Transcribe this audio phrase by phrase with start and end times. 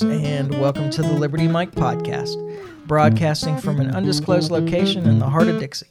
[0.00, 2.34] and welcome to the Liberty Mike podcast,
[2.86, 5.86] broadcasting from an undisclosed location in the heart of Dixie.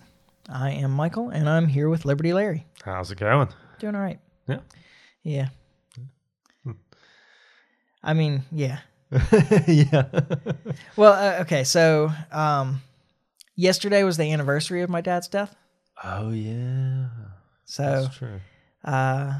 [0.49, 2.65] I am Michael, and I'm here with Liberty Larry.
[2.83, 3.49] How's it going?
[3.77, 4.19] Doing all right.
[4.47, 4.59] Yeah.
[5.21, 5.49] Yeah.
[8.01, 8.79] I mean, yeah.
[9.67, 10.05] yeah.
[10.95, 12.81] Well, uh, okay, so um,
[13.55, 15.55] yesterday was the anniversary of my dad's death.
[16.03, 17.05] Oh yeah.
[17.65, 18.39] So That's true.
[18.83, 19.33] uh,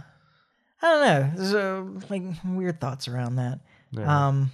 [0.84, 1.32] I don't know.
[1.36, 3.60] There's uh, like weird thoughts around that.
[3.92, 4.28] Yeah.
[4.28, 4.52] Um,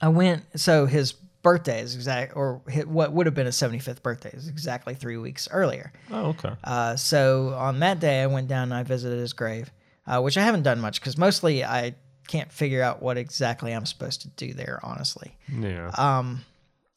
[0.00, 0.44] I went.
[0.58, 4.48] So his birthday is exact, or what would have been his seventy fifth birthday is
[4.48, 5.92] exactly three weeks earlier.
[6.10, 6.52] oh okay.
[6.64, 9.70] Uh, so on that day, I went down and I visited his grave,
[10.06, 11.94] uh, which I haven't done much because mostly I
[12.28, 14.80] can't figure out what exactly I'm supposed to do there.
[14.82, 15.90] Honestly, Yeah.
[15.96, 16.42] um,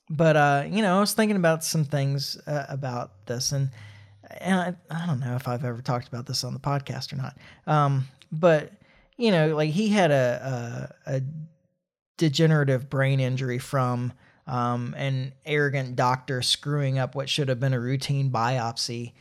[0.10, 3.70] but uh, you know, I was thinking about some things uh, about this, and
[4.42, 7.16] and I, I don't know if I've ever talked about this on the podcast or
[7.18, 7.38] not.
[7.68, 8.72] Um, but
[9.20, 11.22] you know, like he had a a, a
[12.18, 14.14] degenerative brain injury from
[14.48, 19.12] um, an arrogant doctor screwing up what should have been a routine biopsy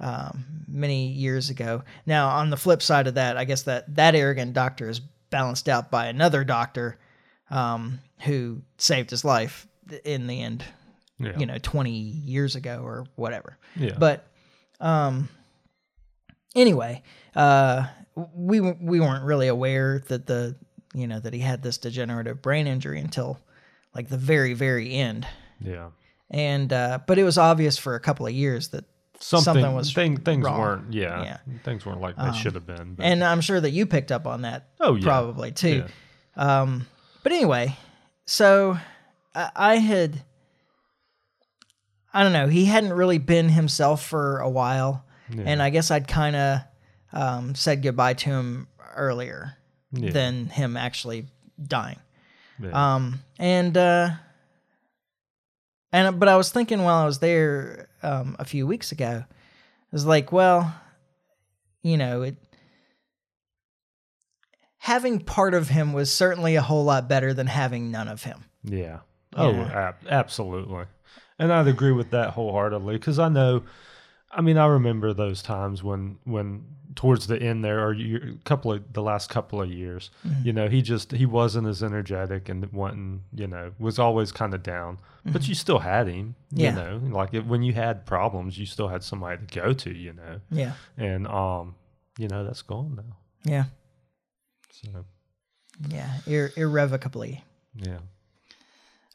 [0.00, 1.84] um, many years ago.
[2.04, 5.68] Now, on the flip side of that, I guess that that arrogant doctor is balanced
[5.68, 6.98] out by another doctor
[7.48, 9.68] um, who saved his life
[10.04, 10.64] in the end.
[11.18, 11.38] yeah.
[11.38, 13.56] You know, twenty years ago or whatever.
[13.76, 13.96] Yeah.
[13.96, 14.26] But
[14.80, 15.28] um,
[16.56, 17.04] anyway,
[17.36, 20.56] uh, we we weren't really aware that the
[20.94, 23.38] you know that he had this degenerative brain injury until
[23.94, 25.26] like the very very end.
[25.60, 25.90] yeah.
[26.30, 28.84] And uh, but it was obvious for a couple of years that
[29.20, 30.58] Something, something was thing, things wrong.
[30.60, 30.92] weren't.
[30.92, 31.22] Yeah.
[31.22, 31.36] Yeah.
[31.64, 32.94] Things weren't like they Um, should have been.
[32.94, 35.04] But, and I'm sure that you picked up on that oh yeah.
[35.04, 35.84] probably too.
[36.36, 36.60] Yeah.
[36.62, 36.86] Um,
[37.22, 37.76] but anyway,
[38.26, 38.76] so
[39.34, 40.22] I, I had,
[42.12, 45.44] I don't know, he hadn't really been himself for a while, Yeah.
[45.46, 46.60] and I guess I'd kind of
[47.14, 49.56] um, said goodbye to him earlier
[49.92, 50.10] Yeah.
[50.10, 51.26] than him actually
[51.62, 51.98] dying.
[52.60, 52.94] Yeah.
[52.94, 54.10] Um, and uh,
[55.92, 59.34] and but I was thinking while I was there um, a few weeks ago, I
[59.92, 60.74] was like, well,
[61.82, 62.36] you know, it
[64.78, 68.44] having part of him was certainly a whole lot better than having none of him.
[68.62, 69.00] Yeah.
[69.34, 69.88] Oh, Yeah.
[69.88, 70.84] ab- absolutely.
[71.38, 73.62] And I'd agree with that wholeheartedly because I know,
[74.30, 76.64] I mean, I remember those times when, when
[76.96, 80.46] towards the end there, or a couple of the last couple of years, Mm-hmm.
[80.46, 84.54] you know, he just he wasn't as energetic and wasn't, you know, was always kind
[84.54, 84.98] of down.
[85.26, 86.60] But you still had him, Mm-hmm.
[86.60, 86.70] Yeah.
[86.70, 89.90] you know, like it, when you had problems, you still had somebody to go to,
[89.90, 91.74] you know, Yeah, and um,
[92.18, 93.16] you know, that's gone now.
[93.44, 93.64] yeah,
[94.70, 95.04] So
[95.88, 97.42] yeah, Ir- irrevocably.
[97.74, 97.98] yeah,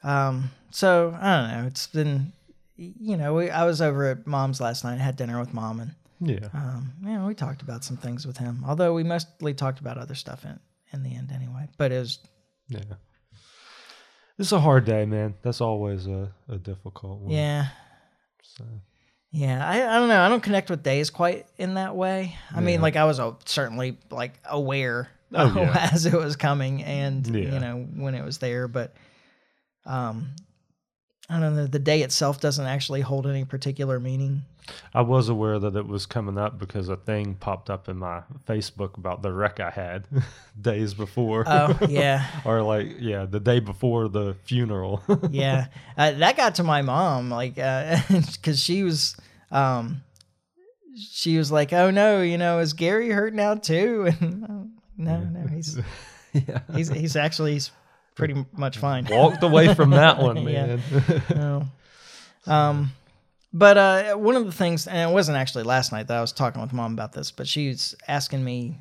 [0.03, 1.67] Um, so I don't know.
[1.67, 2.33] It's been,
[2.75, 4.99] you know, we, I was over at mom's last night.
[4.99, 8.63] had dinner with mom, and yeah, um, we talked about some things with him.
[8.67, 10.59] Although we mostly talked about other stuff in
[10.93, 11.67] in the end, anyway.
[11.77, 12.19] But it was,
[12.67, 12.81] yeah.
[14.37, 15.35] It's a hard day, man.
[15.41, 17.31] That's always a, a difficult one.
[17.31, 17.67] yeah,
[18.41, 18.63] So.
[19.31, 19.67] yeah.
[19.67, 20.21] I I don't know.
[20.21, 22.35] I don't connect with days quite in that way.
[22.55, 25.89] I mean, like I was uh, certainly like aware Oh, yeah.
[25.93, 27.53] as it was coming, and Yeah.
[27.53, 28.93] you know when it was there, but
[29.85, 30.29] um.
[31.29, 31.67] I don't know.
[31.67, 34.43] The day itself doesn't actually hold any particular meaning.
[34.93, 38.21] I was aware that it was coming up because a thing popped up in my
[38.47, 40.07] Facebook about the wreck I had
[40.61, 41.43] days before.
[41.47, 45.03] Oh yeah, or like, yeah, the day before the funeral.
[45.31, 49.15] yeah uh, that got to my mom like because she was
[49.51, 50.01] um
[50.95, 54.67] she was like oh no you know is gary hurt now too and I'm like,
[54.97, 55.79] no no he's
[56.33, 56.59] yeah.
[56.73, 57.71] he's he's actually he's
[58.19, 60.75] pretty much fine Walked away from that one, Yeah.
[60.77, 60.81] man.
[61.35, 61.65] no.
[62.45, 62.91] um
[63.51, 66.31] but uh one of the things and it wasn't actually last night that i was
[66.31, 68.77] talking with mom about this but she was asking me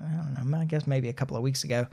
[0.00, 1.86] i don't know i guess maybe a couple of weeks ago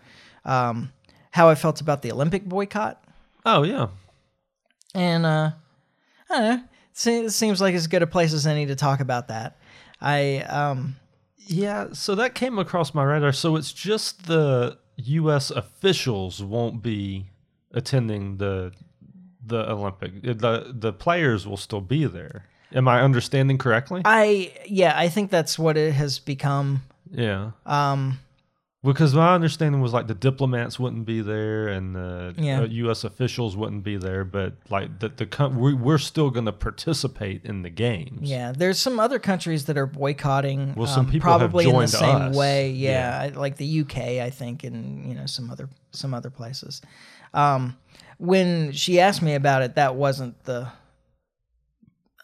[0.46, 0.91] um
[1.31, 3.03] how i felt about the olympic boycott
[3.46, 3.88] oh, yeah.
[4.94, 5.52] And uh,
[6.29, 6.63] I don't know.
[7.23, 9.58] It seems like as good a place as any to talk about that.
[10.02, 10.97] I um
[11.38, 13.32] Yeah, so that came across my radar.
[13.32, 15.52] So it's just the U.S.
[15.52, 17.28] officials won't be
[17.72, 18.72] attending the
[19.46, 20.22] the Olympic.
[20.22, 22.46] the The players will still be there.
[22.73, 24.02] Am I understanding correctly?
[24.05, 26.84] I yeah I think that's what it has become.
[27.11, 28.20] yeah, Um
[28.83, 32.61] because my understanding was like the diplomats wouldn't be there and the Yeah.
[32.61, 33.03] uh, U.S.
[33.03, 37.61] officials wouldn't be there, but like the the we, we're still going to participate in
[37.61, 38.29] the games.
[38.29, 40.73] yeah, there's some other countries that are boycotting.
[40.75, 42.35] Well, some um, people have probably in the same us.
[42.35, 42.72] way.
[42.72, 43.39] Yeah, Yeah.
[43.39, 46.81] Like the UK, I think, and you know some other some other places.
[47.33, 47.78] Um,
[48.17, 50.67] when she asked me about it, that wasn't the.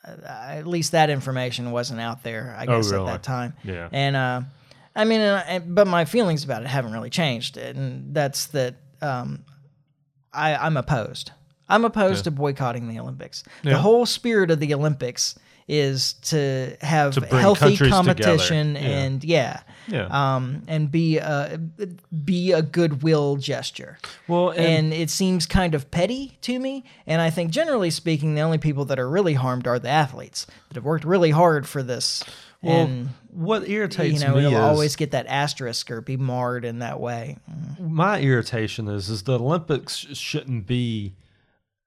[0.06, 2.56] Uh, at least that information wasn't out there.
[2.58, 3.12] I guess at Oh, really?
[3.12, 3.54] that time.
[3.64, 3.90] Yeah.
[3.92, 4.42] And uh,
[4.98, 8.76] I mean, and I, but my feelings about it haven't really changed, and that's that
[9.02, 9.46] um,
[10.34, 11.32] I, I'm opposed.
[11.70, 13.44] I'm opposed to boycotting the Olympics.
[13.64, 18.82] The whole spirit of the Olympics is to have To healthy competition Yeah.
[18.82, 19.60] and yeah,
[19.90, 20.08] Yeah.
[20.10, 21.60] um, and be a
[22.24, 23.98] be a goodwill gesture.
[24.30, 26.86] well, and, And it seems kind of petty to me.
[27.06, 30.48] And I think generally speaking, the only people that are really harmed are the athletes
[30.70, 32.24] that have worked really hard for this.
[32.62, 36.18] Well, and what irritates you know, me it'll is always get that asterisk or be
[36.18, 37.38] marred in that way.
[37.50, 37.94] Mm-hmm.
[37.94, 41.14] my irritation is is the Olympics shouldn't be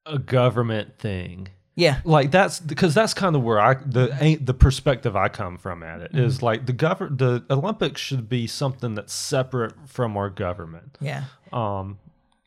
[0.06, 1.49] a government thing.
[1.76, 2.00] Yeah.
[2.05, 5.82] Like that's because that's kind of where I the ain't the perspective I come from
[5.82, 6.46] at it is mm-hmm.
[6.46, 10.99] like the govern the Olympics should be something that's separate from our government.
[11.00, 11.25] Yeah.
[11.52, 11.99] Um,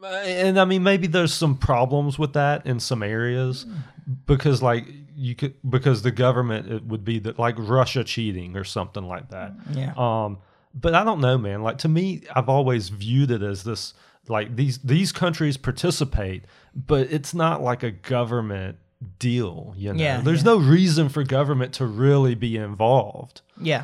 [0.06, 3.78] and I mean, maybe there's some problems with that in some areas mm.
[4.26, 4.86] because, like,
[5.16, 9.30] you could because the government it would be the, like Russia cheating or something like
[9.30, 9.54] that.
[9.72, 9.94] Yeah.
[9.98, 10.40] Um,
[10.74, 11.62] but I don't know, man.
[11.62, 13.94] Like to me, I've always viewed it as this
[14.28, 16.46] like these these countries participate,
[16.76, 18.78] but it's not like a government
[19.20, 19.74] deal.
[19.78, 20.52] You know, Yeah, there's yeah.
[20.54, 23.42] no reason for government to really be involved.
[23.60, 23.84] Yeah.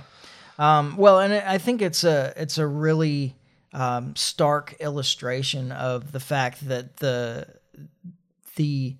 [0.57, 3.35] Um, well, and I think it's a it's a really
[3.73, 7.47] um, stark illustration of the fact that the
[8.55, 8.97] the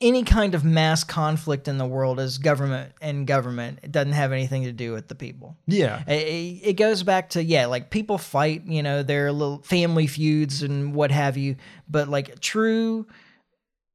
[0.00, 3.78] any kind of mass conflict in the world is government and government.
[3.82, 5.56] It doesn't have anything to do with the people.
[5.66, 6.02] Yeah.
[6.06, 10.62] It, it goes back to yeah, like people fight, you know, their little family feuds
[10.62, 11.56] and what have you,
[11.88, 13.06] but like true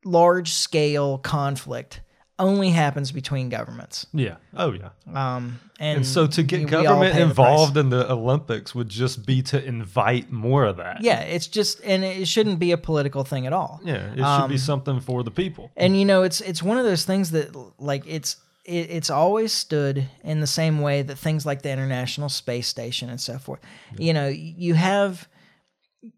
[0.03, 2.01] large scale conflict
[2.37, 4.05] only happens between governments.
[4.13, 4.35] Yeah.
[4.55, 4.89] Oh yeah.
[5.13, 9.25] Um, and, And so to get government pay the involved in the Olympics would just
[9.25, 11.01] be to invite more of that.
[11.01, 13.79] yeah, it's just and it shouldn't be a political thing at all.
[13.83, 15.71] Yeah, it should Um, be something for the people.
[15.77, 19.53] And you know, it's it's one of those things that like it's it, it's always
[19.53, 23.59] stood in the same way that things like the International Space Station and so forth.
[23.97, 25.27] You know, you have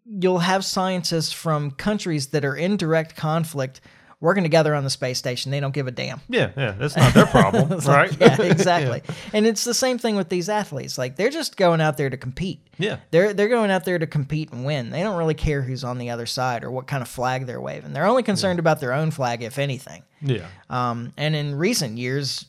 [0.05, 3.81] you'll have scientists from countries that are in direct conflict
[4.19, 5.51] working together on the space station.
[5.51, 6.21] They don't give a damn.
[6.27, 8.19] Yeah, yeah, that's not their problem, It's like, right?
[8.19, 9.03] yeah, exactly.
[9.31, 10.97] And it's the same thing with these athletes.
[10.97, 12.59] Like they're just going out there to compete.
[12.79, 12.97] Yeah.
[13.11, 14.89] They're they're going out there to compete and win.
[14.89, 17.61] They don't really care who's on the other side or what kind of flag they're
[17.61, 17.93] waving.
[17.93, 20.03] They're only concerned about their own flag, if anything.
[20.21, 20.47] Yeah.
[20.69, 22.45] Um, and in recent years,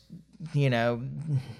[0.53, 1.01] you know,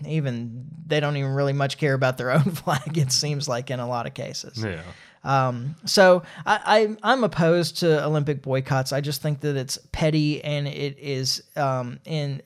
[0.08, 2.98] even they don't even really much care about their own flag.
[2.98, 4.64] It seems like in a lot of cases.
[4.64, 4.82] Yeah.
[5.24, 6.60] Um, so I,
[7.04, 8.94] I I'm opposed to Olympic boycotts.
[8.94, 12.42] I just think that it's petty and it is um, in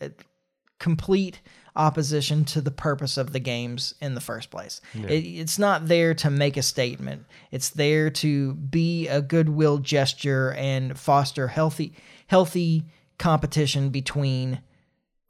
[0.80, 1.40] complete
[1.76, 4.80] opposition to the purpose of the games in the first place.
[4.94, 7.26] It, it's not there to make a statement.
[7.52, 11.94] It's there to be a goodwill gesture and foster healthy
[12.28, 12.86] healthy
[13.18, 14.62] competition between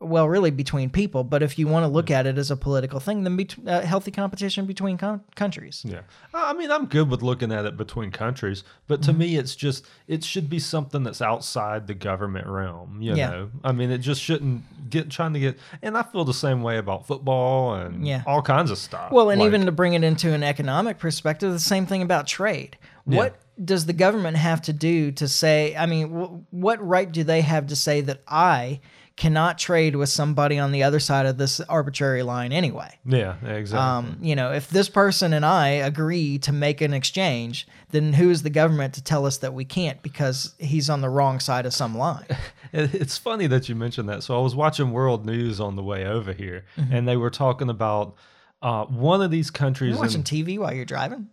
[0.04, 3.00] well really between people but if you want to look at it as a political
[3.00, 6.02] thing then be uh, healthy competition between con- countries Yeah.
[6.34, 9.12] I mean, I'm good with looking at it between countries, but Mm-hmm.
[9.12, 13.30] to me, it's just, it should be something that's outside the government realm, you Yeah.
[13.30, 13.50] know?
[13.64, 16.78] I mean, it just shouldn't get, trying to get, and I feel the same way
[16.78, 18.24] about football and Yeah.
[18.26, 19.12] all kinds of stuff.
[19.12, 22.28] Well, and Like, even to bring it into an economic perspective, the same thing about
[22.28, 22.78] trade.
[23.06, 25.76] What does the government have to do to say?
[25.76, 28.80] I mean, wh- what right do they have to say that I
[29.16, 32.98] cannot trade with somebody on the other side of this arbitrary line anyway?
[33.06, 34.10] Yeah, exactly.
[34.14, 38.30] Um, you know, if this person and I agree to make an exchange, then who
[38.32, 41.66] is the government to tell us that we can't because he's on the wrong side
[41.66, 42.26] of some line?
[42.76, 44.24] It's funny that you mentioned that.
[44.24, 46.92] So I was watching World News on the way over here, Mm-hmm.
[46.92, 48.16] and they were talking about
[48.64, 49.94] uh, one of these countries.
[49.94, 51.28] You watching in, TV while you're driving?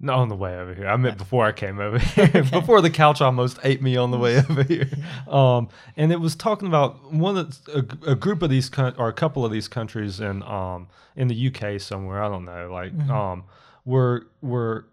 [0.00, 0.86] No, on the way over here.
[0.88, 2.44] I meant before I came over here.
[2.44, 4.88] before the couch almost ate me on the way over here.
[5.28, 9.12] Um, and it was talking about one of a, a group of these or a
[9.12, 12.22] couple of these countries in um in the UK somewhere.
[12.22, 12.70] I don't know.
[12.72, 13.44] Like um
[13.84, 14.86] were were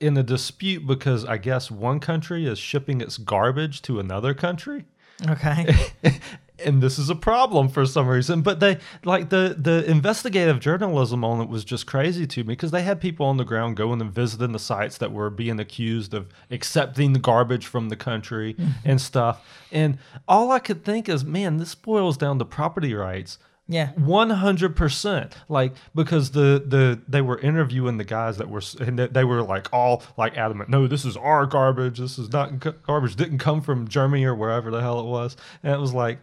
[0.00, 4.86] in a dispute because I guess one country is shipping its garbage to another country
[5.28, 5.74] Okay.
[6.64, 11.24] and this is a problem for some reason but they like the the investigative journalism
[11.24, 14.00] on it was just crazy to me because they had people on the ground going
[14.00, 18.54] and visiting the sites that were being accused of accepting the garbage from the country
[18.54, 18.70] mm-hmm.
[18.84, 19.46] and stuff.
[19.72, 19.98] And
[20.28, 23.38] all i could think is man this boils down to property rights.
[23.68, 23.92] Yeah.
[23.92, 29.22] 100% like because the the they were interviewing the guys that were and they- they
[29.22, 31.98] were like all like adamant no this is our garbage.
[31.98, 35.36] This is not garbage didn't come from germany or wherever the hell it was.
[35.62, 36.18] And it was like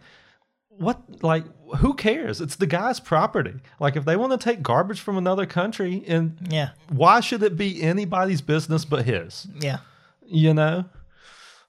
[0.78, 1.44] what like
[1.78, 5.44] who cares it's the guy's property like if they want to take garbage from another
[5.46, 6.70] country and Yeah.
[6.88, 9.78] why should it be anybody's business but his Yeah.
[10.26, 10.84] you know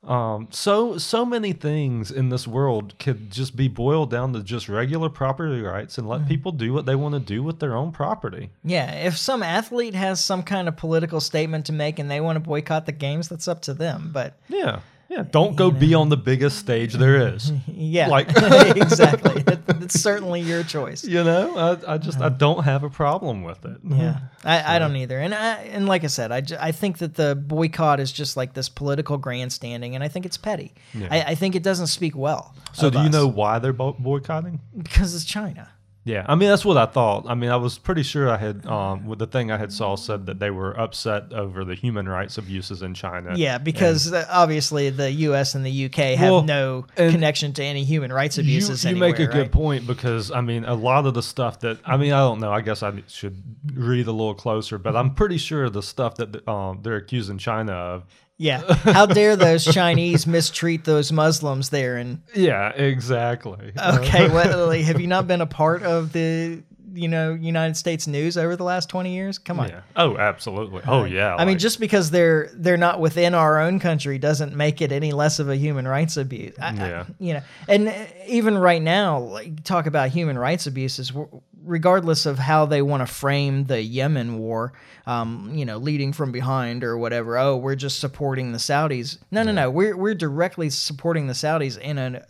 [0.01, 4.69] Um, so so many things in this world could just be boiled down to just
[4.69, 7.91] regular property rights and let people do what they want to do with their own
[7.91, 8.49] property.
[8.63, 12.37] Yeah, if some athlete has some kind of political statement to make and they want
[12.37, 14.11] to boycott the games, that's up to them.
[14.13, 14.79] But Yeah.
[15.09, 15.23] Yeah.
[15.29, 17.51] Don't go be on the biggest stage there is.
[17.67, 18.29] yeah, Like-
[18.77, 19.43] exactly.
[19.49, 21.03] It- it's certainly your choice.
[21.03, 22.35] You know, I, I just I uh-huh.
[22.37, 23.77] don't have a problem with it.
[23.83, 24.19] Yeah, uh-huh.
[24.43, 25.19] I, I don't either.
[25.19, 28.53] And I, and like I said, I, I think that the boycott is just like
[28.53, 30.73] this political grandstanding, and I think it's petty.
[31.09, 32.53] I, I think it doesn't speak well.
[32.73, 34.59] So do you us, know why they're boycotting?
[34.77, 35.69] Because it's China.
[36.09, 37.25] Yeah, I mean that's what I thought.
[37.27, 39.95] I mean, I was pretty sure I had um, with the thing I had saw
[39.95, 43.33] said that they were upset over the human rights abuses in China.
[43.35, 45.53] Yeah, because uh, obviously the U.S.
[45.53, 46.15] and the U.K.
[46.15, 49.09] have Well, no connection to any human rights you, abuses you anywhere.
[49.09, 52.11] make a good point because I mean a lot of the stuff that I mean
[52.11, 52.51] I don't know.
[52.51, 53.41] I guess I should
[53.73, 57.73] read a little closer, but I'm pretty sure the stuff that um, they're accusing China
[57.73, 58.03] of.
[58.41, 61.97] Yeah, how dare those Chinese mistreat those Muslims there?
[61.97, 63.73] And Yeah, exactly.
[63.77, 68.35] okay, well, have you not been a part of the you know United States news
[68.37, 69.37] over the last twenty years?
[69.37, 69.67] Come on.
[69.69, 69.81] yeah.
[69.95, 70.81] Oh, absolutely.
[70.87, 71.35] Oh, yeah.
[71.35, 75.11] I mean, just because they're they're not within our own country doesn't make it any
[75.11, 76.55] less of a human rights abuse.
[76.59, 77.05] I- I- Yeah.
[77.19, 77.93] you know, and
[78.25, 83.05] even right now, like talk about human rights abuses, w- regardless of how they want
[83.05, 84.73] to frame the Yemen war,
[85.05, 87.37] um, you know, leading from behind or whatever.
[87.37, 89.17] Oh, we're just supporting the Saudis.
[89.31, 89.69] No, no, no.
[89.69, 92.23] We're we're directly supporting the Saudis in an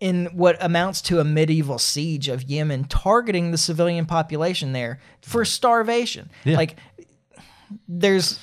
[0.00, 5.44] in what amounts to a medieval siege of Yemen, targeting the civilian population there for
[5.44, 6.30] starvation.
[6.44, 6.56] Yeah.
[6.56, 6.76] Like
[7.86, 8.38] there's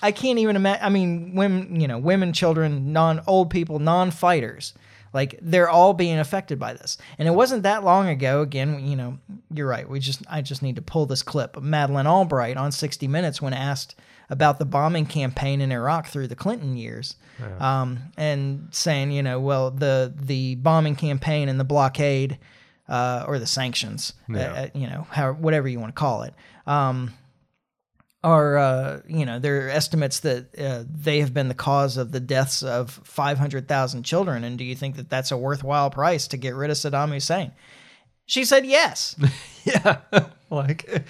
[0.00, 4.72] I can't even imagine I mean women, you know, women, children, non old people, non-fighters.
[5.12, 6.96] Like they're all being affected by this.
[7.18, 9.18] And it wasn't that long ago again, you know,
[9.52, 9.88] you're right.
[9.88, 13.42] We just I just need to pull this clip of Madeleine Albright on 60 minutes
[13.42, 13.96] when asked
[14.28, 17.16] about the bombing campaign in Iraq through the Clinton years.
[17.58, 22.38] Um, and saying, you know, well, the the bombing campaign and the blockade
[22.88, 24.52] uh, or the sanctions, uh, Yeah.
[24.52, 26.34] uh, you know, how whatever you want to call it,
[26.66, 27.14] um,
[28.22, 32.12] are uh, you know there are estimates that uh, they have been the cause of
[32.12, 34.44] the deaths of 500,000 children.
[34.44, 37.52] And do you think that that's a worthwhile price to get rid of Saddam Hussein?
[38.26, 39.16] She said yes.
[39.64, 39.98] yeah,
[40.50, 41.04] like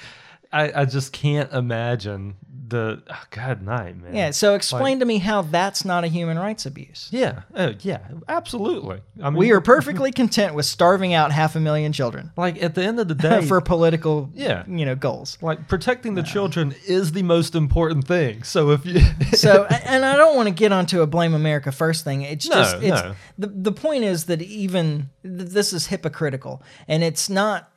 [0.52, 2.36] I, I just can't imagine
[2.70, 4.14] the oh, God night, man.
[4.14, 4.30] yeah.
[4.30, 7.08] So explain to me how that's not a human rights abuse.
[7.10, 7.98] Yeah, oh, yeah,
[8.28, 9.00] absolutely.
[9.22, 12.74] I mean, We are perfectly content with starving out half a million children like at
[12.74, 14.64] the end of the day, for political, Yeah.
[14.66, 15.36] you know, goals.
[15.42, 18.42] like protecting the children is the most important thing.
[18.50, 19.00] So if you,
[19.32, 22.22] So, and I don't want to get onto a blame America first thing.
[22.22, 23.14] It's No, just, it's, no.
[23.38, 27.70] the the point is that even th- this is hypocritical, and it's not,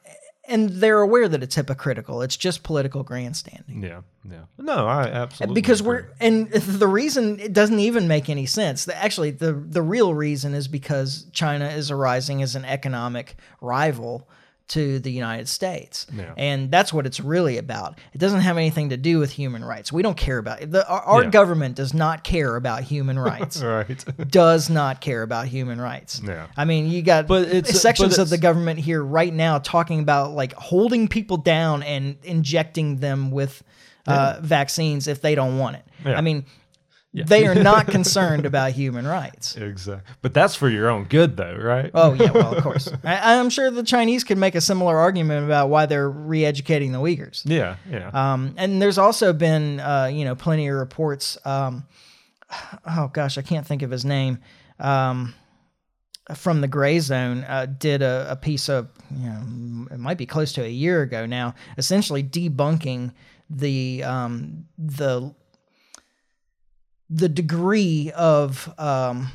[0.47, 2.21] and they're aware that it's hypocritical.
[2.21, 3.81] It's just political grandstanding.
[3.83, 5.89] yeah, yeah, no, I absolutely Because agree.
[6.01, 8.85] we're and the reason it doesn't even make any sense.
[8.85, 14.27] The- Actually, the the real reason is because China is arising as an economic rival
[14.73, 16.33] to the United States, Yeah.
[16.37, 17.97] and that's what it's really about.
[18.13, 19.91] It doesn't have anything to do with human rights.
[19.91, 20.71] We don't care about it.
[20.71, 21.29] The, our, our Yeah.
[21.29, 23.61] government does not care about human rights.
[23.61, 24.03] right.
[24.29, 26.21] does not care about human rights.
[26.23, 26.47] Yeah.
[26.55, 29.99] I mean, you got But it's- sections but of the government here right now talking
[29.99, 33.63] about like holding people down and injecting them with
[34.05, 35.85] uh, vaccines if they don't want it.
[36.05, 36.45] I mean,
[37.13, 39.55] they are not concerned about human rights.
[39.55, 40.13] Exactly.
[40.21, 41.91] But that's for your own good, though, right?
[41.93, 42.89] Oh yeah, well of course.
[43.03, 46.99] I, I'm sure the Chinese could make a similar argument about why they're re-educating the
[46.99, 47.43] Uyghurs.
[47.45, 48.09] yeah, yeah.
[48.13, 51.37] Um, and there's also been, uh, you know, plenty of reports.
[51.45, 51.85] Um,
[52.85, 54.39] oh gosh, I can't think of his name.
[54.79, 55.35] Um,
[56.35, 60.25] from the Gray Zone, uh, did a, a piece of, you know, it might be
[60.25, 63.11] close to a year ago now, essentially debunking
[63.49, 65.33] the um, the
[67.13, 69.31] the degree of um,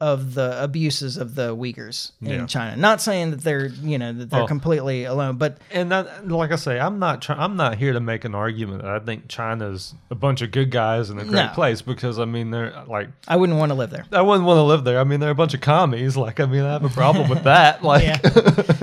[0.00, 2.46] of the abuses of the Uyghurs in Yeah.
[2.46, 2.76] China.
[2.76, 4.46] Not saying that they're, you know, that they're Oh.
[4.46, 8.00] completely alone, but and that, like I say, I'm not try- I'm not here to
[8.00, 11.48] make an argument I think China's a bunch of good guys in a great No.
[11.54, 14.04] place because I mean they're like I wouldn't want to live there.
[14.12, 14.98] I wouldn't want to live there.
[14.98, 16.16] I mean they're a bunch of commies.
[16.16, 17.82] Like I mean I have a problem with that.
[17.84, 18.20] Like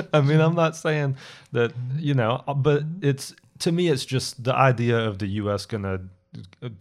[0.13, 1.17] I mean I'm not saying
[1.51, 5.65] that you know, but it's to me it's just the idea of the U.S.
[5.65, 5.99] gonna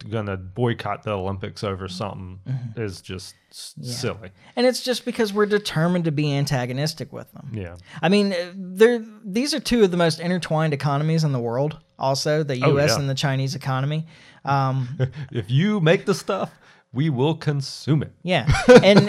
[0.09, 2.81] gonna boycott the Olympics over something Mm-hmm.
[2.81, 4.31] is just s silly.
[4.55, 7.49] And it's just because we're determined to be antagonistic with them.
[7.53, 7.75] Yeah.
[8.01, 11.77] I mean, uh, they're these are two of the most intertwined economies in the world.
[11.99, 12.91] Also, the Oh, U.S.
[12.91, 12.99] yeah.
[12.99, 14.07] and the Chinese economy.
[14.45, 14.97] Um,
[15.31, 16.49] If you make the stuff,
[16.93, 18.11] we will consume it.
[18.23, 18.49] yeah,
[18.83, 18.99] and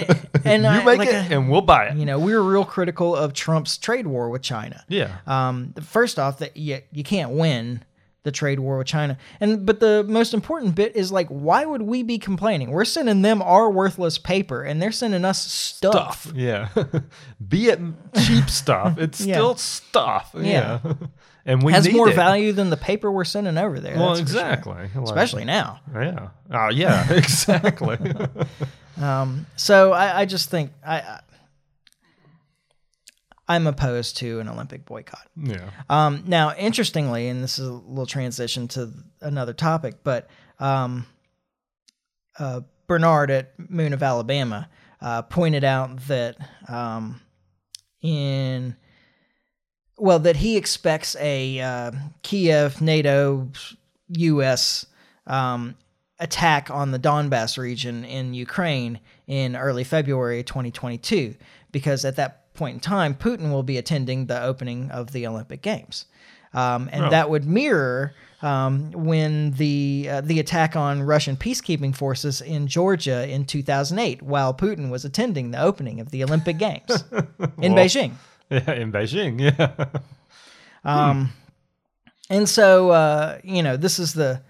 [0.44, 1.96] and You I, make like it, I- and we'll buy it.
[1.96, 4.84] you know, we were real critical of Trump's trade war with China.
[4.88, 5.16] Yeah.
[5.26, 7.82] Um, first off, that you, you can't win
[8.25, 9.19] the trade war with China.
[9.41, 12.71] And but the most important bit is like, why would we be complaining?
[12.71, 16.23] We're sending them our worthless paper, and they're sending us stuff.
[16.23, 16.33] stuff.
[16.37, 16.69] Yeah.
[17.49, 17.81] Be it
[18.25, 19.35] cheap stuff, it's Yeah.
[19.35, 20.31] still stuff.
[20.38, 20.79] Yeah.
[20.85, 20.93] Yeah.
[21.47, 22.14] and we Has need more it.
[22.14, 23.97] value than the paper we're sending over there.
[23.97, 24.23] Well, for sure.
[24.23, 24.75] exactly.
[24.95, 25.81] Like, Especially now.
[25.93, 26.29] Yeah.
[26.52, 27.12] Oh, yeah.
[27.12, 27.99] Exactly.
[29.00, 31.21] Um, so I, I just think I, I
[33.49, 35.28] I'm opposed to an Olympic boycott.
[35.37, 35.70] yeah.
[35.90, 40.28] Um, now, interestingly, and this is a little transition to another topic, but
[40.61, 41.06] um,
[42.38, 44.68] uh, Bernhard at Moon of Alabama
[45.00, 46.37] uh, pointed out that
[46.68, 47.20] um,
[48.00, 48.76] in
[49.99, 53.49] well, that he expects a uh, Kiev, NATO,
[54.08, 54.87] U.S.
[55.26, 55.76] Um,
[56.18, 61.34] attack on the Donbass region in Ukraine in early February 2022,
[61.70, 65.62] because at that point in time, Putin will be attending the opening of the Olympic
[65.62, 66.07] Games.
[66.54, 67.11] Um, and Oh.
[67.11, 73.19] that would mirror um, when the uh, the attack on Russian peacekeeping forces in Georgia
[73.35, 76.92] in 2008, while Putin was attending the opening of the Olympic Games
[77.64, 78.12] in Well- Beijing.
[78.50, 78.73] Yeah.
[78.83, 79.35] In Beijing.
[79.40, 79.87] Yeah.
[80.85, 81.33] Um,
[82.28, 84.40] and so uh, you know this is the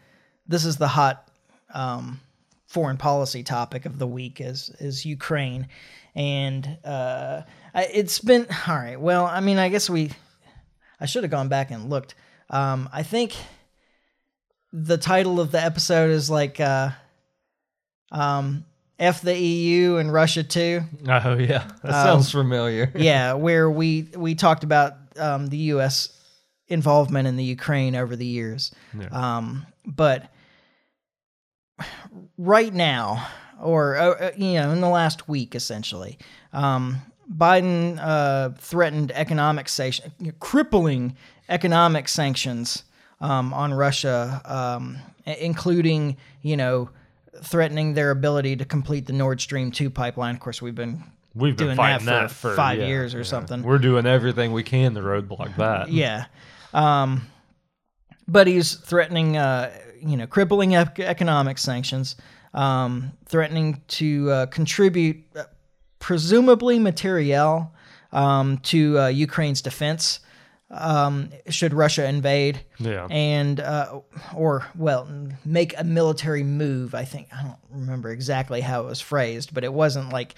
[0.48, 1.28] this is the hot
[1.74, 2.20] um,
[2.66, 5.68] foreign policy topic of the week is is Ukraine,
[6.14, 7.42] and uh,
[7.74, 9.00] I- it's been all right.
[9.00, 10.10] Well, I mean, I guess we
[11.00, 12.14] I should have gone back and looked.
[12.50, 13.34] Um, I think
[14.72, 16.90] the title of the episode is like uh,
[18.10, 18.64] um,
[18.98, 21.66] F the EU and Russia too Oh, yeah.
[21.82, 22.92] That Um, sounds familiar.
[22.96, 26.08] yeah, where we we talked about um, the U.S.
[26.68, 28.70] involvement in the Ukraine over the years.
[28.98, 29.08] Yeah.
[29.10, 30.30] Um, but
[32.38, 33.26] right now,
[33.62, 36.18] or uh, uh, you know, in the last week, essentially,
[36.52, 36.98] um,
[37.32, 41.16] Biden uh, threatened economic sanction, crippling
[41.48, 42.84] economic sanctions
[43.20, 46.90] um, on Russia, um, including you know
[47.42, 50.34] threatening their ability to complete the Nord Stream two pipeline.
[50.34, 51.02] Of course, we've been
[51.34, 53.24] We've been doing fighting that that for for, five yeah, years or yeah.
[53.24, 53.62] something.
[53.62, 55.88] We're doing everything we can to roadblock that.
[55.92, 56.26] Yeah.
[56.74, 57.28] Um,
[58.28, 62.16] but he's threatening, uh, you know, crippling ec- economic sanctions,
[62.54, 65.44] um, threatening to uh, contribute, uh,
[65.98, 67.72] presumably materiel,
[68.12, 70.20] um, to uh, Ukraine's defense
[70.70, 73.06] um, should Russia invade Yeah.
[73.10, 74.00] and uh,
[74.34, 75.06] or well
[75.44, 79.64] make a military move i think i don't remember exactly how it was phrased but
[79.64, 80.34] it wasn't like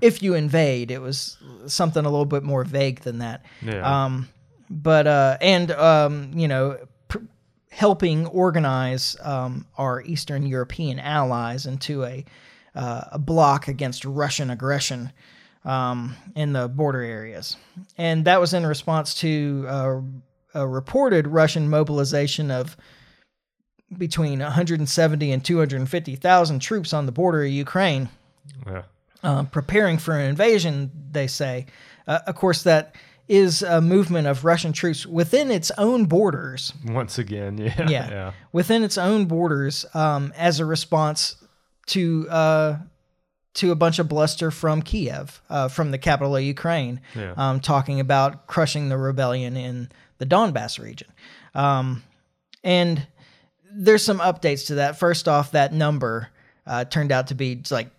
[0.00, 4.04] if you invade it was something a little bit more vague than that Yeah.
[4.04, 4.28] um,
[4.70, 6.78] but uh, and um, you know
[7.84, 12.24] helping organize um, our eastern european allies into a
[12.74, 15.12] uh, a block against russian aggression
[15.64, 17.56] um, in the border areas.
[17.96, 20.00] And that was in response to uh,
[20.54, 22.76] a reported Russian mobilization of
[23.96, 28.08] between 170 and 250,000 troops on the border of Ukraine,
[28.66, 28.82] yeah.
[29.22, 31.66] uh, preparing for an invasion, they say.
[32.06, 32.94] Uh, of course, that
[33.28, 37.74] is a movement of Russian troops within its own borders Once again, yeah.
[37.88, 38.32] yeah, Yeah.
[38.52, 41.36] within its own borders um, as a response
[41.86, 42.76] to uh,
[43.54, 47.34] to a bunch of bluster from Kiev, uh, from the capital of Ukraine, Yeah.
[47.36, 51.08] um, talking about crushing the rebellion in the Donbass region.
[51.54, 52.02] Um,
[52.64, 53.06] and
[53.72, 54.98] there's some updates to that.
[54.98, 56.30] First off, that number
[56.66, 57.90] uh, turned out to be like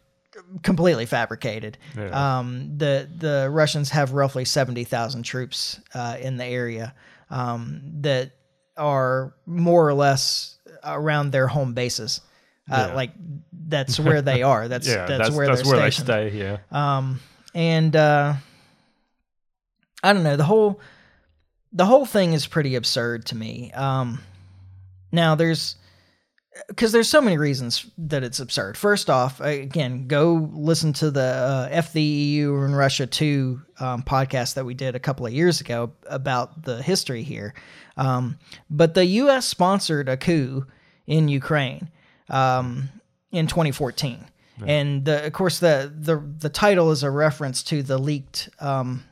[0.63, 1.77] completely fabricated.
[1.97, 2.39] Yeah.
[2.39, 6.93] Um, the the Russians have roughly seventy thousand troops uh, in the area
[7.29, 8.31] um, that
[8.77, 12.21] are more or less around their home bases.
[12.69, 12.95] Uh, Yeah.
[12.95, 13.11] Like
[13.67, 14.67] that's where they are.
[14.67, 16.29] That's yeah, that's, that's where that's they're where they stay.
[16.31, 17.19] Yeah, Um,
[17.53, 18.33] and uh,
[20.03, 20.79] I don't know the whole
[21.73, 23.71] the whole thing is pretty absurd to me.
[23.73, 24.19] Um,
[25.11, 25.75] now there's
[26.67, 28.77] because there's so many reasons that it's absurd.
[28.77, 34.03] First off, again, go listen to the uh, F the EU and Russia two um,
[34.03, 37.53] podcast that we did a couple of years ago about the history here.
[37.97, 38.37] Um,
[38.69, 39.45] but the U.S.
[39.45, 40.65] sponsored a coup
[41.07, 41.89] in Ukraine
[42.29, 42.89] um,
[43.31, 44.25] in 2014,
[44.65, 49.03] and the, of course the the the title is a reference to the leaked um,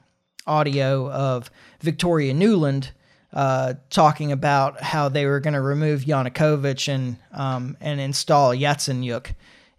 [0.48, 1.52] audio of
[1.82, 2.92] Victoria Nuland
[3.34, 9.34] uh, talking about how they were going to remove Yanukovych and um, and install Yatsenyuk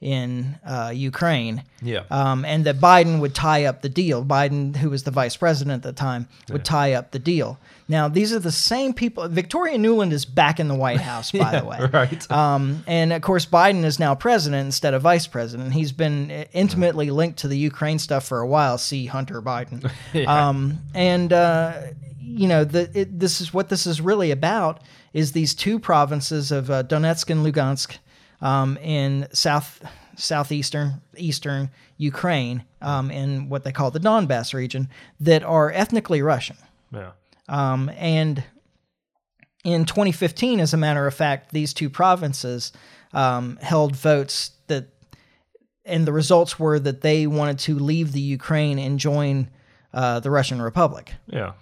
[0.04, 1.62] in uh, Ukraine.
[1.80, 4.22] yeah, Um, and that Biden would tie up the deal.
[4.22, 7.58] Biden, who was the vice president at the time, would tie up the deal.
[7.88, 9.26] Now, these are the same people.
[9.28, 11.78] Victoria Nuland is back in the White House, by the way.
[11.90, 12.30] right.
[12.30, 15.72] Um, and of course, Biden is now president instead of vice president.
[15.72, 18.76] He's been intimately linked to the Ukraine stuff for a while.
[18.76, 19.90] See Hunter Biden.
[20.28, 21.80] um, and, uh,
[22.24, 24.82] you know, the it, this is what this is really about
[25.12, 27.98] is these two provinces of uh, Donetsk and Lugansk
[28.40, 29.82] um, in south
[30.16, 34.88] southeastern eastern Ukraine um, in what they call the Donbass region
[35.20, 36.56] that are ethnically Russian.
[36.92, 37.12] Yeah.
[37.48, 38.42] Um, and
[39.64, 42.72] in 2015, as a matter of fact, these two provinces
[43.12, 44.88] um, held votes that,
[45.84, 49.48] and the results were that they wanted to leave the Ukraine and join
[49.92, 51.12] uh, the Russian Republic.
[51.26, 51.52] Yeah.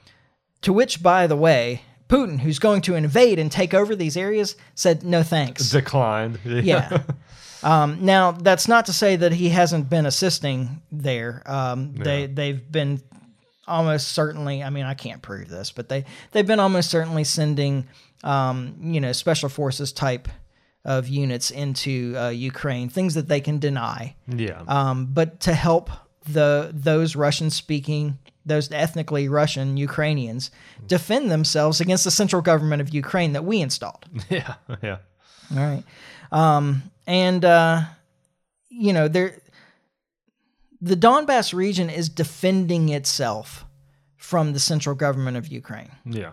[0.62, 4.56] To which, by the way, Putin, who's going to invade and take over these areas,
[4.74, 5.70] said no thanks.
[5.70, 6.38] Declined.
[6.44, 7.02] yeah.
[7.62, 11.42] Um, now that's not to say that he hasn't been assisting there.
[11.46, 13.00] Um, They they've been
[13.66, 14.62] almost certainly.
[14.62, 17.86] I mean, I can't prove this, but they they've been almost certainly sending
[18.24, 20.28] um, you know special forces type
[20.84, 24.16] of units into uh, Ukraine, things that they can deny.
[24.26, 24.62] yeah.
[24.66, 25.90] Um, but to help
[26.28, 30.50] the those Russian speaking, those ethnically Russian Ukrainians
[30.86, 34.04] defend themselves against the central government of Ukraine that we installed.
[34.30, 34.54] yeah.
[34.82, 34.98] Yeah.
[35.50, 35.84] All right.
[36.30, 37.82] Um, and uh,
[38.68, 39.40] you know, there
[40.80, 43.64] the Donbass region is defending itself
[44.16, 45.90] from the central government of Ukraine.
[46.04, 46.32] Yeah.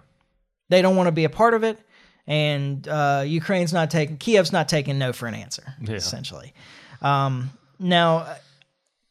[0.69, 1.79] They don't want to be a part of it,
[2.27, 5.75] and uh, Ukraine's not taking Kiev's not taking no for an answer.
[5.81, 5.95] Yeah.
[5.95, 6.53] Essentially.
[7.01, 8.35] Um, now,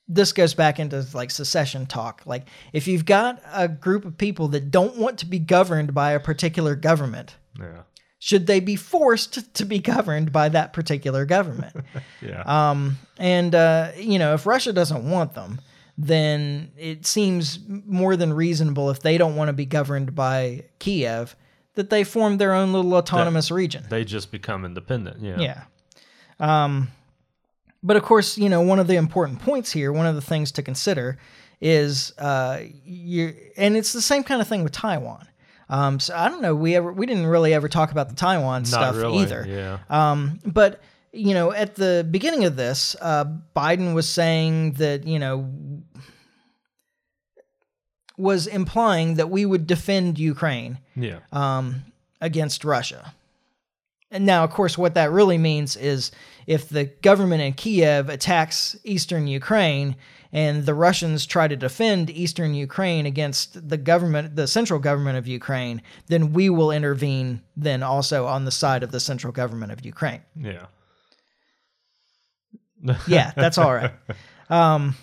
[0.09, 2.23] this goes back into like secession talk.
[2.27, 6.12] Like, if you've got a group of people that don't want to be governed by
[6.12, 7.83] a particular government, Yeah.
[8.18, 11.77] should they be forced to be governed by that particular government?
[12.23, 12.42] Yeah.
[12.47, 15.61] um, and uh, you know, if Russia doesn't want them,
[15.97, 21.35] then it seems more than reasonable if they don't want to be governed by Kiev
[21.75, 23.85] that they form their own little autonomous region.
[23.88, 25.21] they just become independent.
[25.21, 25.38] Yeah.
[25.40, 25.64] Yeah.
[26.40, 26.88] Um,
[27.82, 30.52] but of course, you know, one of the important points here, one of the things
[30.52, 31.18] to consider
[31.60, 35.26] is uh, you, and it's the same kind of thing with Taiwan.
[35.70, 38.62] Um, so I don't know, we ever we didn't really ever talk about the Taiwan
[38.62, 39.18] Not stuff really.
[39.18, 39.44] either.
[39.46, 39.78] Yeah.
[39.90, 40.80] Um, but
[41.12, 43.24] you know, at the beginning of this, uh,
[43.56, 45.50] Biden was saying that you know
[48.16, 51.20] was implying that we would defend Ukraine Yeah.
[51.32, 51.84] um,
[52.20, 53.14] against Russia.
[54.10, 56.10] And now, of course, what that really means is
[56.48, 59.96] if the government in Kiev attacks eastern Ukraine
[60.32, 65.28] and the Russians try to defend eastern Ukraine against the government, the central government of
[65.28, 69.84] Ukraine, then we will intervene then also on the side of the central government of
[69.84, 70.22] Ukraine.
[70.34, 70.66] Yeah.
[73.08, 73.92] Yeah, that's all right.
[74.48, 74.94] Um,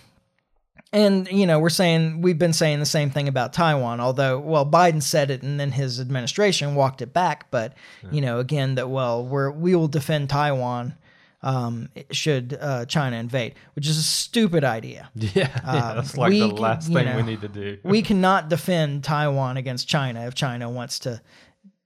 [0.92, 4.64] and you know, we're saying we've been saying the same thing about Taiwan, although well,
[4.64, 7.50] Biden said it and then his administration walked it back.
[7.50, 7.74] But
[8.10, 10.94] you know, again, that well, we're we will defend Taiwan
[11.42, 15.10] um, should uh, China invade, which is a stupid idea.
[15.16, 15.30] Yeah.
[15.34, 15.60] yeah.
[15.64, 17.78] Um, That's like the last thing we need to do.
[17.84, 21.20] we cannot defend Taiwan against China if China wants to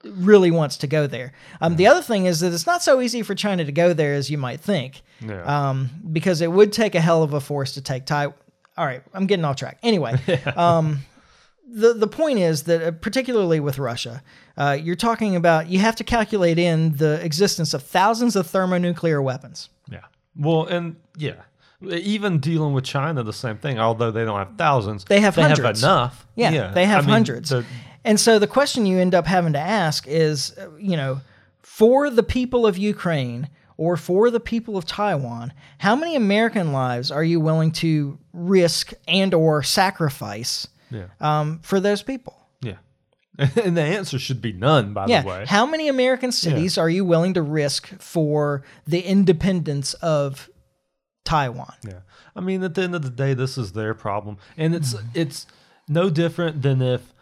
[0.05, 1.33] really wants to go there.
[1.61, 4.15] Um, the other thing is that it's not so easy for China to go there
[4.15, 5.43] as you might think yeah.
[5.43, 8.35] um, because it would take a hell of a force to take Taiwan.
[8.77, 9.79] All right, I'm getting off track.
[9.83, 10.15] Anyway,
[10.57, 11.01] um,
[11.73, 14.23] the the point is that uh, particularly with Russia,
[14.57, 19.21] uh, you're talking about you have to calculate in the existence of thousands of thermonuclear
[19.23, 19.69] weapons.
[19.91, 20.01] yeah.
[20.37, 21.43] Well, and yeah.
[21.83, 23.79] Even dealing with China, the same thing.
[23.79, 25.81] Although they don't have thousands, They have they hundreds.
[25.81, 26.27] have enough.
[26.37, 27.49] Yeah, they have I mean, hundreds.
[27.51, 27.65] the-
[28.05, 31.21] And so the question you end up having to ask is, uh, you know,
[31.63, 37.11] for the people of Ukraine or for the people of Taiwan, how many American lives
[37.11, 41.07] are you willing to risk and or sacrifice yeah.
[41.21, 42.37] um, for those people?
[42.61, 42.77] Yeah.
[43.65, 45.23] And the answer should be none, by Yeah.
[45.23, 45.45] the way.
[45.47, 50.51] How many American cities are you willing to risk for the independence of
[51.25, 51.75] Taiwan?
[51.87, 52.01] Yeah.
[52.37, 54.37] I mean, at the end of the day, this is their problem.
[54.57, 55.47] And it's it's
[55.89, 57.15] no different than if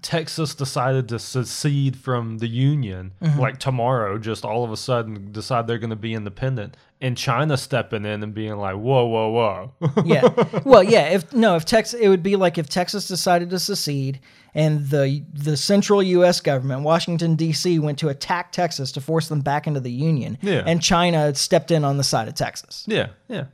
[0.00, 5.66] Texas decided to secede from the Union, like tomorrow, just all of a sudden decide
[5.66, 9.72] they're going to be independent, and China stepping in and being like, whoa, whoa, whoa.
[10.06, 10.28] yeah.
[10.64, 11.08] Well, yeah.
[11.08, 14.20] If no, if Texas, it would be like if Texas decided to secede,
[14.54, 16.40] and the the central U.S.
[16.40, 20.62] government, Washington D.C., went to attack Texas to force them back into the Union, Yeah.
[20.64, 22.84] and China stepped in on the side of Texas.
[22.86, 23.44] yeah, yeah.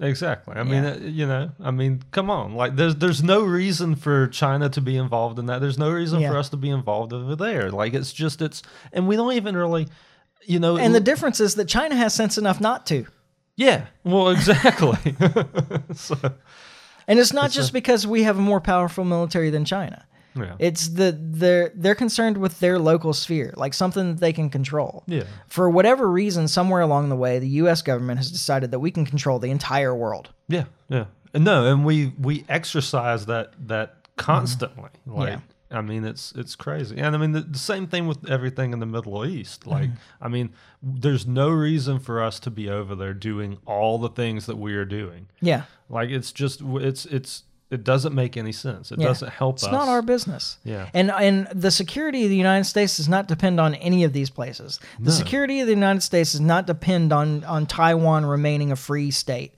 [0.00, 0.56] Exactly.
[0.56, 0.90] I mean, Yeah.
[0.90, 2.54] uh, you know, I mean, come on.
[2.56, 5.60] Like, there's there's no reason for China to be involved in that.
[5.60, 6.30] There's no reason Yeah.
[6.32, 7.70] for us to be involved over there.
[7.70, 8.62] Like, it's just it's,
[8.92, 9.86] and we don't even really,
[10.46, 13.06] you know, And the difference is that China has sense enough not to.
[13.56, 13.86] Yeah.
[14.02, 15.14] Well, exactly.
[15.94, 16.16] so,
[17.06, 20.04] And it's not just because we have a more powerful military than China.
[20.36, 20.56] yeah.
[20.58, 25.04] It's the they're they're concerned with their local sphere, like something that they can control.
[25.06, 25.22] yeah.
[25.48, 27.82] For whatever reason, somewhere along the way, the U.S.
[27.82, 30.30] government has decided that we can control the entire world.
[30.48, 30.64] Yeah.
[30.88, 31.04] Yeah.
[31.32, 34.90] And no, and we we exercise that that constantly.
[35.06, 35.18] Mm-hmm.
[35.18, 35.40] Like Yeah.
[35.74, 38.78] I mean, it's it's crazy, and I mean the, the same thing with everything in
[38.78, 39.60] the Middle East.
[39.62, 39.70] Mm-hmm.
[39.70, 40.50] Like, I mean,
[40.82, 44.74] there's no reason for us to be over there doing all the things that we
[44.74, 45.26] are doing.
[45.40, 45.64] Yeah.
[45.90, 48.92] Like, it's just it's it's it doesn't make any sense.
[48.92, 49.06] It Yeah.
[49.08, 49.72] doesn't help It's us.
[49.72, 50.58] not our business.
[50.64, 50.88] Yeah.
[50.94, 54.30] And and the security of the United States does not depend on any of these
[54.30, 54.78] places.
[55.00, 59.10] The security of the United States does not depend on on Taiwan remaining a free
[59.10, 59.54] state,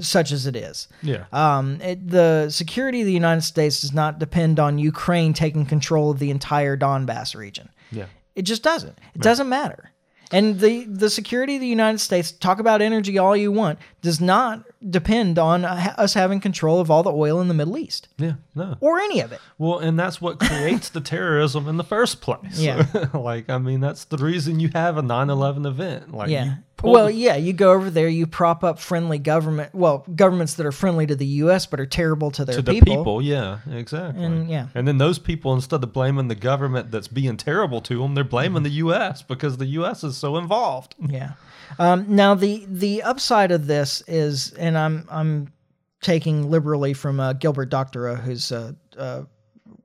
[0.00, 0.88] such as it is.
[1.02, 1.24] yeah.
[1.32, 6.10] Um, it, the security of the United States does not depend on Ukraine taking control
[6.10, 7.68] of the entire Donbass region.
[7.90, 8.06] yeah.
[8.34, 8.96] It just doesn't.
[9.14, 9.90] It doesn't matter.
[10.30, 14.20] And the the security of the United States, talk about energy all you want, does
[14.20, 18.08] not depend on uh, us having control of all the oil in the Middle East
[18.18, 18.34] Yeah.
[18.54, 18.76] No.
[18.80, 19.40] or any of it.
[19.56, 22.60] Well, and that's what creates the terrorism in the first place.
[22.60, 22.84] Yeah.
[23.14, 26.12] like, I mean, that's the reason you have a 9/11 event.
[26.14, 26.56] Like, Yeah.
[26.82, 30.72] Well, yeah, you go over there, you prop up friendly government, well, governments that are
[30.72, 31.66] friendly to the U.S.
[31.66, 32.96] but are terrible to their to the people.
[32.96, 33.22] people.
[33.22, 34.24] yeah, exactly.
[34.24, 34.68] And, yeah.
[34.74, 38.24] and then those people, instead of blaming the government that's being terrible to them, they're
[38.24, 39.22] blaming the U.S.
[39.22, 40.04] because the U.S.
[40.04, 40.94] is so involved.
[41.08, 41.32] Yeah.
[41.78, 45.52] Um, now the the upside of this is, and I'm I'm
[46.00, 49.22] taking liberally from uh, Gilbert Doctorow, who's a uh,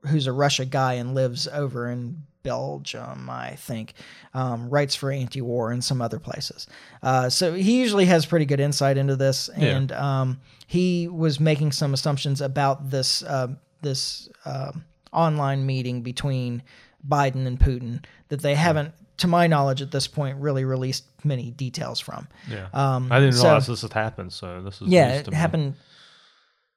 [0.07, 3.93] who's a Russia guy and lives over in Belgium, I think,
[4.33, 6.67] um, writes for Anti-War and some other places.
[7.01, 11.71] Uh, so he usually has pretty good insight into this, and um, he was making
[11.71, 13.47] some assumptions about this uh,
[13.81, 16.63] this um online meeting between
[17.07, 21.51] Biden and Putin that they haven't, to my knowledge, at this point, really released many
[21.51, 22.27] details from.
[22.49, 24.33] Yeah, Um, I didn't so- realize this had happened.
[24.33, 25.75] So this is Yeah, it happened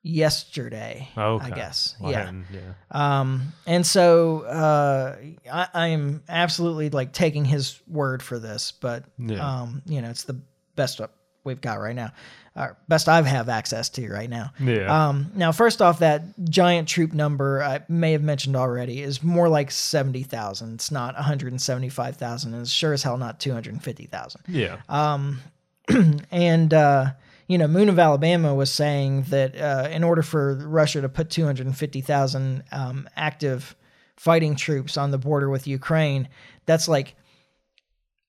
[0.06, 1.08] yesterday.
[1.16, 1.46] Okay.
[1.46, 1.96] I guess.
[2.00, 2.32] Well, yeah.
[2.52, 2.60] yeah.
[2.90, 5.16] Um, and so uh,
[5.52, 9.46] I, I am absolutely like taking his word for this, but Yeah.
[9.62, 10.38] um, you know, it's the
[10.76, 11.00] best
[11.44, 12.12] we've got right now,
[12.56, 14.52] or best I have access to right now.
[14.60, 15.08] Yeah.
[15.08, 19.48] Um, now, first off, that giant troop number I may have mentioned already is more
[19.48, 20.74] like seventy thousand.
[20.74, 23.74] It's not one hundred and seventy-five thousand, and it's sure as hell not two hundred
[23.74, 24.42] and fifty thousand.
[24.48, 24.78] yeah.
[24.88, 25.40] Um,
[26.32, 27.12] and uh,
[27.48, 31.30] you know, Moon of Alabama was saying that uh, in order for Russia to put
[31.30, 33.76] 250,000 um, active
[34.16, 36.28] fighting troops on the border with Ukraine,
[36.64, 37.14] that's like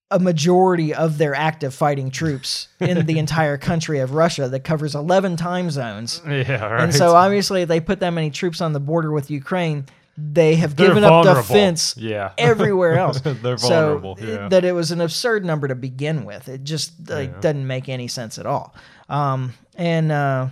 [0.09, 4.95] a majority of their active fighting troops in the entire country of Russia that covers
[4.95, 6.21] 11 time zones.
[6.27, 6.63] yeah.
[6.65, 6.83] Right.
[6.83, 9.85] And so obviously, if they put that many troops on the border with Ukraine,
[10.19, 12.31] they have They're given up defense Yeah.
[12.37, 13.21] everywhere else.
[13.21, 14.17] They're So, vulnerable.
[14.19, 14.47] uh, yeah.
[14.49, 16.47] that it was an absurd number to begin with.
[16.49, 17.39] It just like Yeah.
[17.41, 18.73] doesn't make any sense at all.
[19.09, 20.49] Um, and uh,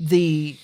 [0.00, 0.56] the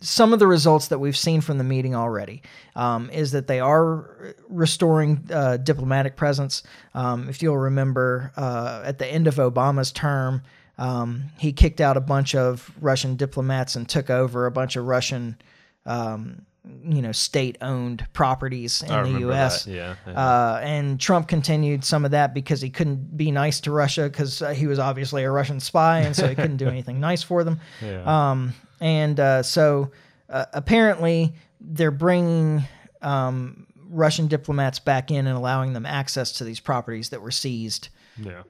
[0.00, 2.42] some of the results that we've seen from the meeting already
[2.76, 6.62] um, is that they are restoring uh, diplomatic presence.
[6.92, 10.42] Um, if you'll remember, uh, at the end of Obama's term,
[10.76, 14.86] um, he kicked out a bunch of Russian diplomats and took over a bunch of
[14.86, 15.38] Russian,
[15.86, 16.44] um,
[16.82, 19.66] you know, state-owned properties in I the U.S.
[19.66, 19.96] Yeah.
[20.06, 20.12] yeah.
[20.12, 24.40] Uh, and Trump continued some of that because he couldn't be nice to Russia because
[24.40, 27.44] uh, he was obviously a Russian spy, and so he couldn't do anything nice for
[27.44, 27.60] them.
[27.82, 28.30] Yeah.
[28.30, 29.90] Um, and uh, so
[30.30, 32.64] uh, apparently they're bringing
[33.02, 37.88] um, Russian diplomats back in and allowing them access to these properties that were seized
[38.18, 38.42] yeah.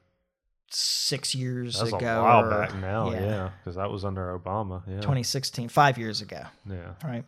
[0.71, 2.21] six years That's ago.
[2.21, 3.11] a while or- back now.
[3.13, 3.51] Yeah.
[3.63, 4.83] Because that was under Obama.
[4.87, 4.97] Yeah.
[4.97, 6.43] 2016, five years ago.
[6.69, 6.95] Yeah.
[7.05, 7.25] Right.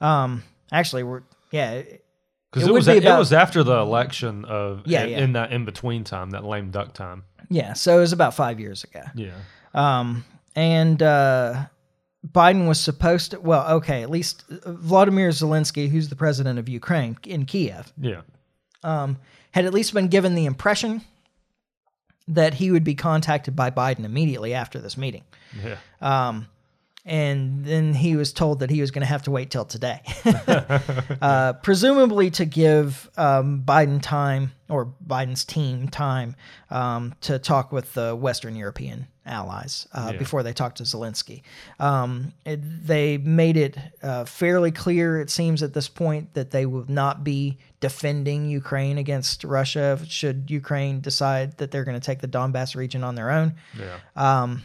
[0.00, 1.82] Um, actually, we're yeah.
[2.52, 5.18] Because It it, was be it about- was after the election of Yeah, in, yeah.
[5.18, 7.24] in that in between time, that lame duck time.
[7.48, 7.74] Yeah.
[7.74, 9.02] So it was about five years ago.
[9.14, 9.34] Yeah.
[9.72, 10.24] Um,
[10.56, 11.66] and uh,
[12.26, 16.68] Biden was supposed to, well, okay, at least uh, Vladimir Zelensky, who's the president of
[16.68, 18.22] Ukraine in Kiev, Yeah.
[18.82, 19.18] um,
[19.52, 21.02] had at least been given the impression
[22.26, 25.22] that he would be contacted by Biden immediately after this meeting.
[25.64, 25.76] Yeah.
[26.00, 26.46] Um,
[27.06, 30.00] and then he was told that he was going to have to wait till today,
[31.22, 36.36] uh, presumably to give um, Biden time or Biden's team time
[36.70, 40.18] um, to talk with the Western European allies uh, Yeah.
[40.18, 41.42] before they talk to Zelensky.
[41.78, 46.66] Um, it, they made it uh, fairly clear, it seems at this point, that they
[46.66, 52.20] will not be defending Ukraine against Russia should Ukraine decide that they're going to take
[52.20, 53.96] the Donbass region on their own Yeah.
[54.16, 54.62] um,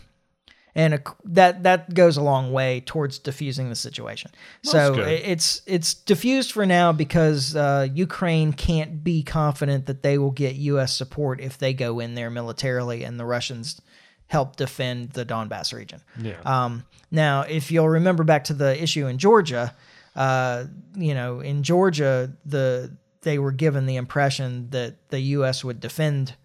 [0.75, 4.31] and a, that that goes a long way towards diffusing the situation.
[4.61, 10.31] so it's it's diffused for now because uh, Ukraine can't be confident that they will
[10.31, 10.95] get U.S.
[10.95, 13.81] support if they go in there militarily and the Russians
[14.27, 16.01] help defend the Donbass region.
[16.19, 16.39] Yeah.
[16.45, 19.73] Um, now, if you'll remember back to the issue in Georgia,
[20.15, 25.63] uh, you know, in Georgia, the they were given the impression that the U.S.
[25.63, 26.35] would defend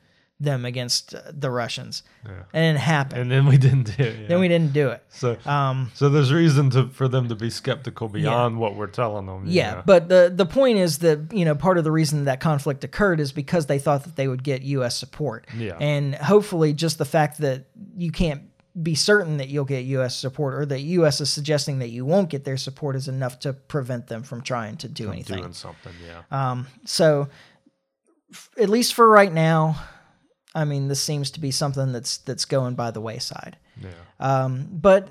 [0.42, 2.32] them against uh, the Russians, Yeah.
[2.54, 3.20] and it happened.
[3.20, 4.20] And then we didn't do it.
[4.22, 4.26] yeah.
[4.28, 5.02] then we didn't do it.
[5.10, 9.26] So, Um, so there's reason to for them to be skeptical beyond what we're telling
[9.26, 9.44] them.
[9.46, 12.84] yeah, but the the point is that you know part of the reason that conflict
[12.84, 14.96] occurred is because they thought that they would get U.S.
[14.96, 15.76] support, Yeah.
[15.78, 18.42] and hopefully just the fact that you can't
[18.82, 20.16] be certain that you'll get U.S.
[20.16, 21.20] support or that U.S.
[21.20, 24.76] is suggesting that you won't get their support is enough to prevent them from trying
[24.78, 25.38] to do anything.
[25.38, 25.92] doing something.
[26.06, 26.22] Yeah.
[26.52, 27.28] Um, so,
[28.32, 29.76] f- at least for right now,
[30.54, 33.56] I mean, this seems to be something that's that's going by the wayside.
[33.80, 33.90] yeah.
[34.18, 35.08] Um, but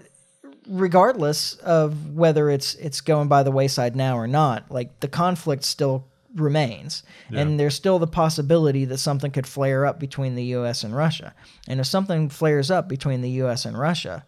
[0.68, 5.64] regardless of whether it's it's going by the wayside now or not, like the conflict
[5.64, 10.84] still remains, and there's still the possibility that something could flare up between the U.S.
[10.84, 11.34] and Russia.
[11.68, 13.66] And if something flares up between the U.S.
[13.66, 14.26] and Russia,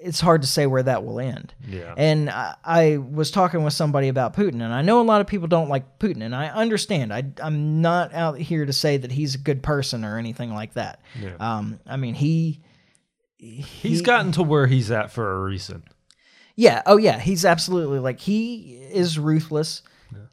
[0.00, 1.54] it's hard to say where that will end.
[1.66, 1.94] Yeah.
[1.96, 5.26] And I, I was talking with somebody about Putin, and I know a lot of
[5.26, 7.12] people don't like Putin, and I understand.
[7.12, 10.74] I, I'm not out here to say that he's a good person or anything like
[10.74, 11.00] that.
[11.20, 11.34] Yeah.
[11.40, 12.60] Um, I mean, he,
[13.40, 15.84] He's gotten to where he's at for a reason.
[16.56, 19.82] yeah, oh yeah, he's absolutely like he is ruthless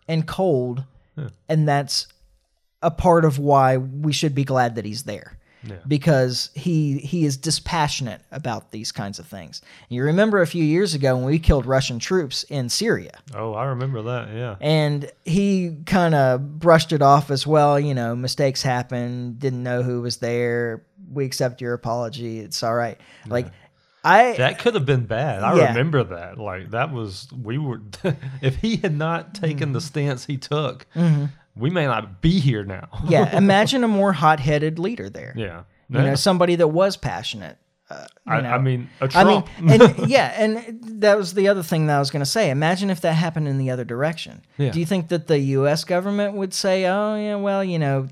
[0.08, 0.84] and cold,
[1.47, 2.08] and that's
[2.82, 5.38] a part of why we should be glad that he's there.
[5.67, 5.78] Yeah.
[5.88, 9.62] Because he he is dispassionate about these kinds of things.
[9.89, 13.12] And you remember a few years ago when we killed Russian troops in Syria.
[13.34, 14.30] Oh, I remember that.
[14.34, 14.56] Yeah.
[14.62, 17.80] And he kind of brushed it off as well.
[17.80, 19.36] You know, mistakes happen.
[19.38, 20.84] Didn't know who was there.
[21.12, 22.39] We accept your apology.
[22.39, 22.99] It's all right.
[23.28, 23.47] Like,
[24.04, 25.41] I That could have been bad.
[25.43, 25.67] I Yeah.
[25.69, 26.38] remember that.
[26.38, 27.82] Like that was we were.
[28.41, 29.73] if he had not taken Mm-hmm.
[29.73, 30.86] the stance he took,
[31.56, 32.88] we may not be here now.
[33.08, 33.36] yeah.
[33.38, 35.34] Imagine a more hot-headed leader there.
[35.36, 35.63] yeah.
[35.88, 37.58] You know, somebody that was passionate.
[37.88, 38.50] Uh, you I, know.
[38.50, 42.00] I mean, a I mean, and yeah, and that was the other thing that I
[42.00, 42.50] was going to say.
[42.50, 44.41] Imagine if that happened in the other direction.
[44.58, 44.72] Yeah.
[44.72, 45.84] Do you think that the U.S.
[45.84, 48.08] government would say, "Oh, yeah, well, you know,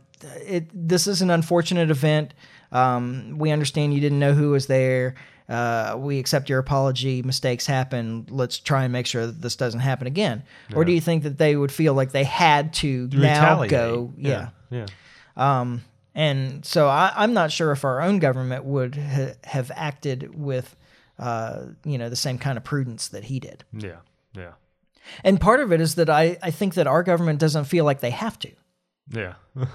[0.46, 2.36] it this is an unfortunate event.
[2.72, 5.16] Um, we understand you didn't know who was there.
[5.54, 7.22] Uh, we accept your apology.
[7.22, 8.26] Mistakes happen.
[8.30, 10.44] Let's try and make sure that this doesn't happen again."
[10.76, 13.72] Or do you think that they would feel like they had to now retaliate.
[13.72, 14.14] go?
[14.18, 14.50] yeah.
[14.70, 14.86] Yeah.
[15.38, 15.84] Um,
[16.16, 20.76] and so I, I'm not sure if our own government would ha- have acted with,
[21.20, 23.64] uh, you know, the same kind of prudence that he did.
[23.74, 23.98] Yeah.
[24.36, 24.54] Yeah.
[25.24, 28.00] And part of it is that I, I think that our government doesn't feel like
[28.00, 28.52] they have to.
[29.10, 29.34] Yeah.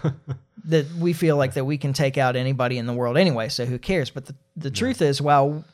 [0.65, 3.49] That we feel like that we can take out anybody in the world anyway.
[3.49, 4.11] So who cares?
[4.11, 5.65] But the, the truth is, well,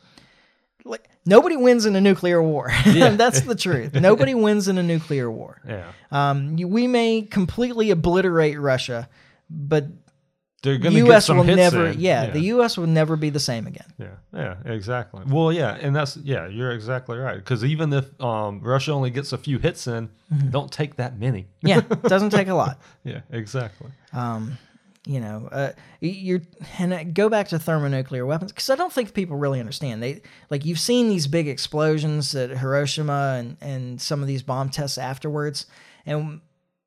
[0.84, 2.70] like nobody wins in a nuclear war.
[2.84, 3.94] That's the truth.
[3.94, 5.60] Nobody wins in a nuclear war.
[5.66, 5.90] yeah.
[6.12, 9.08] Um, you- we may completely obliterate Russia,
[9.50, 9.86] but
[10.64, 11.26] They're the gonna get U.S.
[11.26, 11.86] some will hits never.
[11.86, 12.00] in.
[12.00, 12.76] Yeah, the U.S.
[12.76, 13.86] will never be the same again.
[13.98, 15.22] Yeah, yeah, exactly.
[15.28, 17.36] Well, yeah, and that's yeah, you're exactly right.
[17.36, 20.50] Because even if um, Russia only gets a few hits in, Mm-hmm.
[20.50, 21.46] don't take that many.
[21.62, 22.80] Yeah, it doesn't take a lot.
[23.04, 23.90] Yeah, exactly.
[24.14, 24.56] Um,
[25.06, 26.40] you know, uh, you're
[26.78, 30.02] and uh, go back to thermonuclear weapons because I don't think people really understand.
[30.02, 34.70] They like you've seen these big explosions at Hiroshima and and some of these bomb
[34.70, 35.66] tests afterwards,
[36.06, 36.40] and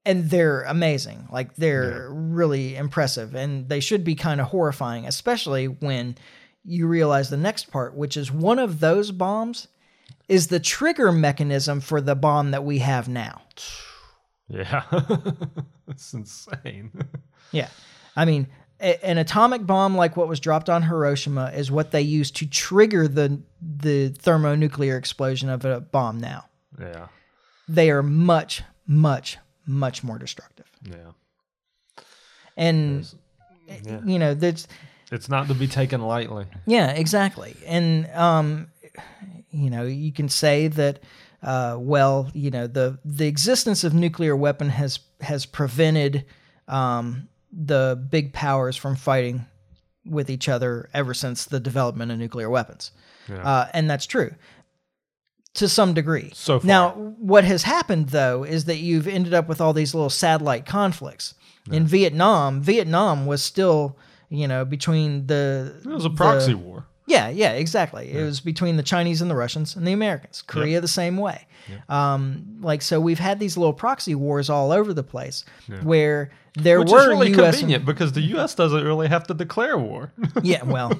[0.08, 1.28] and they're amazing.
[1.32, 6.15] Like they're really impressive, and they should be kind of horrifying, especially when
[6.63, 9.67] you realize the next part, which is one of those bombs
[10.28, 13.41] is the trigger mechanism for the bomb that we have now.
[14.50, 14.84] Yeah,
[15.88, 16.91] it's insane.
[17.54, 17.70] Yeah.
[18.13, 18.48] I mean,
[18.82, 22.46] a, an atomic bomb like what was dropped on Hiroshima is what they use to
[22.46, 26.43] trigger the the thermonuclear explosion of a bomb now.
[26.78, 27.08] yeah,
[27.70, 30.65] They are much much much more destructive.
[30.84, 31.12] yeah.
[32.56, 33.08] And
[33.84, 33.99] Yeah.
[34.06, 34.67] you know, that's
[35.12, 36.45] it's not to be taken lightly.
[36.65, 37.56] yeah, exactly.
[37.65, 38.67] And um
[39.51, 40.99] you know, you can say that
[41.43, 46.25] uh, well, you know, the the existence of nuclear weapon has has prevented
[46.67, 49.45] um, the big powers from fighting
[50.06, 52.91] with each other ever since the development of nuclear weapons,
[53.30, 53.38] Yeah.
[53.43, 54.34] uh, and that's true
[55.58, 56.32] to some degree.
[56.34, 56.67] So far.
[56.67, 56.89] now,
[57.20, 61.34] what has happened though is that you've ended up with all these little satellite conflicts.
[61.72, 63.98] In Vietnam, Vietnam was still,
[64.30, 66.86] you know, between the It was a the- proxy war.
[67.08, 68.12] Yeah, yeah, exactly.
[68.12, 70.43] It was between the Chinese and the Russians and the Americans.
[70.46, 71.48] Korea the same way.
[71.89, 75.43] Um, like so, we've had these little proxy wars all over the place
[75.82, 77.56] where there Which were is really U.S.
[77.56, 78.56] convenient because the U.S.
[78.56, 80.12] doesn't really have to declare war.
[80.43, 80.91] yeah, well,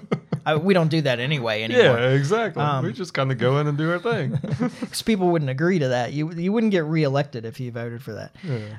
[0.45, 1.99] I, we don't do that anyway anymore.
[1.99, 2.64] yeah, exactly.
[2.64, 4.39] Um, we just kind of go in and do our thing.
[4.80, 6.14] because people wouldn't agree to that.
[6.14, 8.36] You you wouldn't get reelected if you voted for that.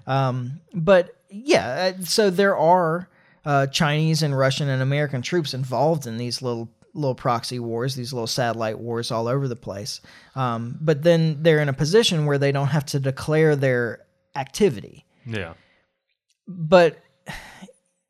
[0.07, 3.09] Um, but yeah, uh, so there are
[3.45, 8.13] uh, Chinese and Russian and American troops involved in these little little proxy wars, these
[8.13, 10.01] little satellite wars all over the place.
[10.35, 14.01] Um, but then they're in a position where they don't have to declare their
[14.35, 15.05] activity.
[15.27, 15.55] yeah,
[16.47, 16.99] But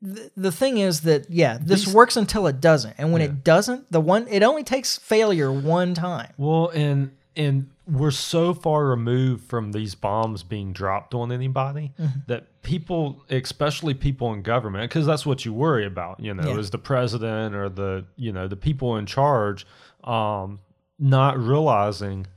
[0.01, 3.27] the, the thing is that yeah, this These- works until it doesn't, and when Yeah.
[3.27, 6.33] it doesn't, the one it only takes failure one time.
[6.37, 12.19] Well, and and we're so far removed from these bombs being dropped on anybody Mm-hmm.
[12.27, 16.57] that people, especially people in government, because that's what you worry about, you know, Yeah.
[16.59, 19.65] is the president or the you know the people in charge,
[20.03, 20.59] um,
[20.97, 22.27] not realizing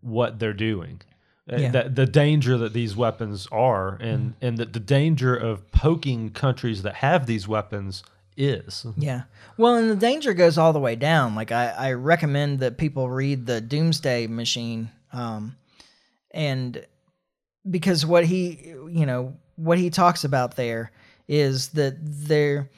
[0.00, 1.00] what they're doing.
[1.50, 1.70] Uh, Yeah.
[1.70, 6.82] That the danger that these weapons are, and and that the danger of poking countries
[6.82, 8.02] that have these weapons
[8.36, 8.86] is.
[8.96, 9.22] Yeah.
[9.56, 11.34] Well, and the danger goes all the way down.
[11.34, 15.56] Like I, I recommend that people read the Doomsday Machine, um,
[16.30, 16.84] and
[17.68, 20.92] because what he, you know, what he talks about there
[21.26, 22.70] is that there,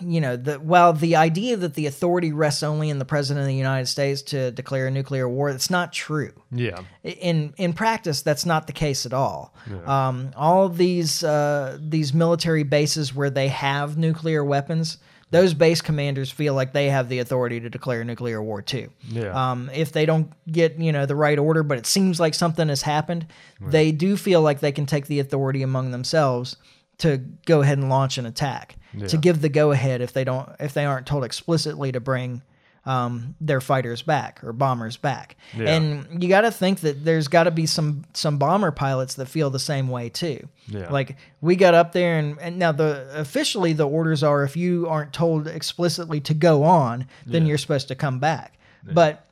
[0.00, 3.48] you know, that while the idea that the authority rests only in the president of
[3.48, 6.32] the United States to declare a nuclear war, it's not true.
[6.50, 6.80] Yeah.
[7.02, 9.54] in in practice that's not the case at all.
[9.86, 14.98] Um, all these uh, these military bases where they have nuclear weapons
[15.30, 18.90] those base commanders feel like they have the authority to declare nuclear war too.
[19.08, 19.50] Yeah.
[19.50, 22.68] um, if they don't get you know the right order but it seems like something
[22.68, 23.26] has happened
[23.60, 26.56] they do feel like they can take the authority among themselves
[26.98, 28.76] to go ahead and launch an attack
[29.08, 32.42] to give the go ahead if they don't if they aren't told explicitly to bring
[32.86, 35.74] um, their fighters back or bombers back Yeah.
[35.74, 39.26] and you got to think that there's got to be some some bomber pilots that
[39.26, 40.88] feel the same way too Yeah.
[40.90, 44.86] like we got up there and, and now the officially the orders are if you
[44.88, 47.48] aren't told explicitly to go on then Yeah.
[47.48, 48.56] you're supposed to come back
[48.92, 49.26] but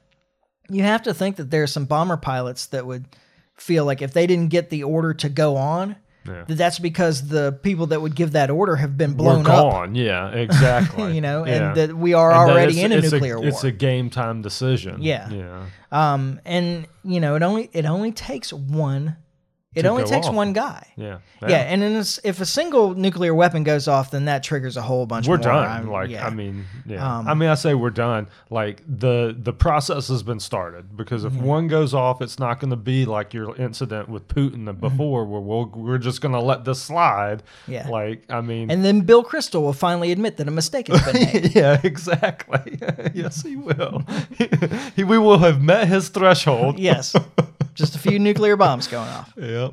[0.69, 3.05] you have to think that there are some bomber pilots that would
[3.57, 5.95] feel like if they didn't get the order to go on
[6.27, 6.45] Yeah.
[6.47, 9.91] that that's because the people that would give that order have been We're blown up.
[9.93, 11.15] Yeah, exactly.
[11.17, 11.53] you know Yeah.
[11.69, 15.03] and that we are And already in a nuclear war It's a game time decision.
[15.03, 15.29] Yeah.
[15.31, 15.67] Yeah.
[15.93, 19.17] um and you know it only it only takes one
[19.75, 20.35] it only takes off.
[20.35, 21.19] one guy Yeah.
[21.47, 24.83] yeah, and then it's- if a single nuclear weapon goes off then that triggers a
[24.83, 25.69] whole bunch We're more done.
[25.69, 26.27] I'm- like yeah.
[26.27, 27.19] I mean, yeah.
[27.19, 28.27] Um, I mean, I say we're done.
[28.51, 32.71] Like the the process has been started because if one goes off, it's not going
[32.71, 36.65] to be like your incident with Putin before, where we'll, we're just going to let
[36.65, 37.43] this slide.
[37.67, 37.89] Yeah.
[37.89, 38.71] Like I mean.
[38.71, 42.79] and then Bill Kristol will finally admit that a mistake has been made yeah, exactly.
[43.15, 44.03] yes, he will.
[44.97, 46.79] he, we will have met his threshold.
[46.79, 47.15] yes
[47.75, 49.73] just a few nuclear bombs going off Yep.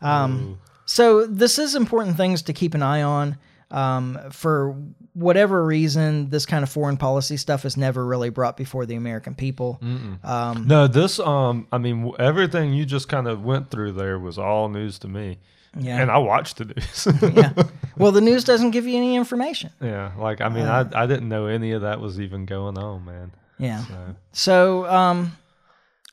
[0.00, 3.38] Um, so this is important things to keep an eye on.
[3.70, 4.76] Um, for
[5.14, 9.34] whatever reason, this kind of foreign policy stuff is never really brought before the American
[9.34, 9.80] people.
[10.22, 14.38] Um, No, this um, I mean, everything you just kind of went through there was
[14.38, 15.38] all news to me,
[15.76, 17.08] yeah, and I watched the news.
[17.36, 17.52] yeah.
[17.98, 19.70] Well, the news doesn't give you any information.
[19.80, 20.88] yeah, like I mean, Uh.
[20.94, 23.32] I I didn't know any of that was even going on, man.
[23.58, 23.82] Yeah.
[23.86, 25.32] So, So um,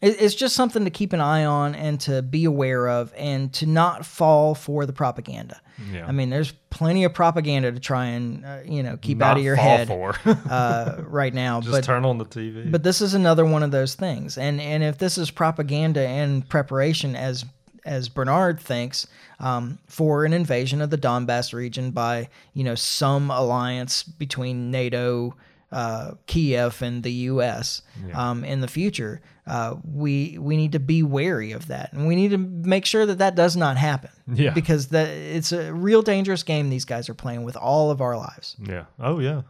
[0.03, 3.65] it's just something to keep an eye on and to be aware of, and to
[3.65, 5.61] not fall for the propaganda.
[5.91, 9.31] yeah, I mean, there's plenty of propaganda to try and uh, you know keep Not
[9.31, 10.15] out of your fall head for.
[10.49, 11.61] uh, right now.
[11.61, 12.69] just but turn on the TV.
[12.69, 16.47] But this is another one of those things, and and if this is propaganda and
[16.47, 17.45] preparation, as
[17.85, 19.07] as Bernhard thinks,
[19.39, 25.35] um, for an invasion of the Donbass region by you know some alliance between NATO,
[25.71, 27.81] uh, Kiev, and the U.S.
[28.13, 32.15] Um, in the future, uh, we we need to be wary of that, and we
[32.15, 34.11] need to make sure that that does not happen.
[34.31, 34.51] Yeah.
[34.51, 38.17] because that it's a real dangerous game these guys are playing with all of our
[38.17, 38.55] lives.
[38.59, 38.85] yeah.
[38.99, 39.41] Oh yeah.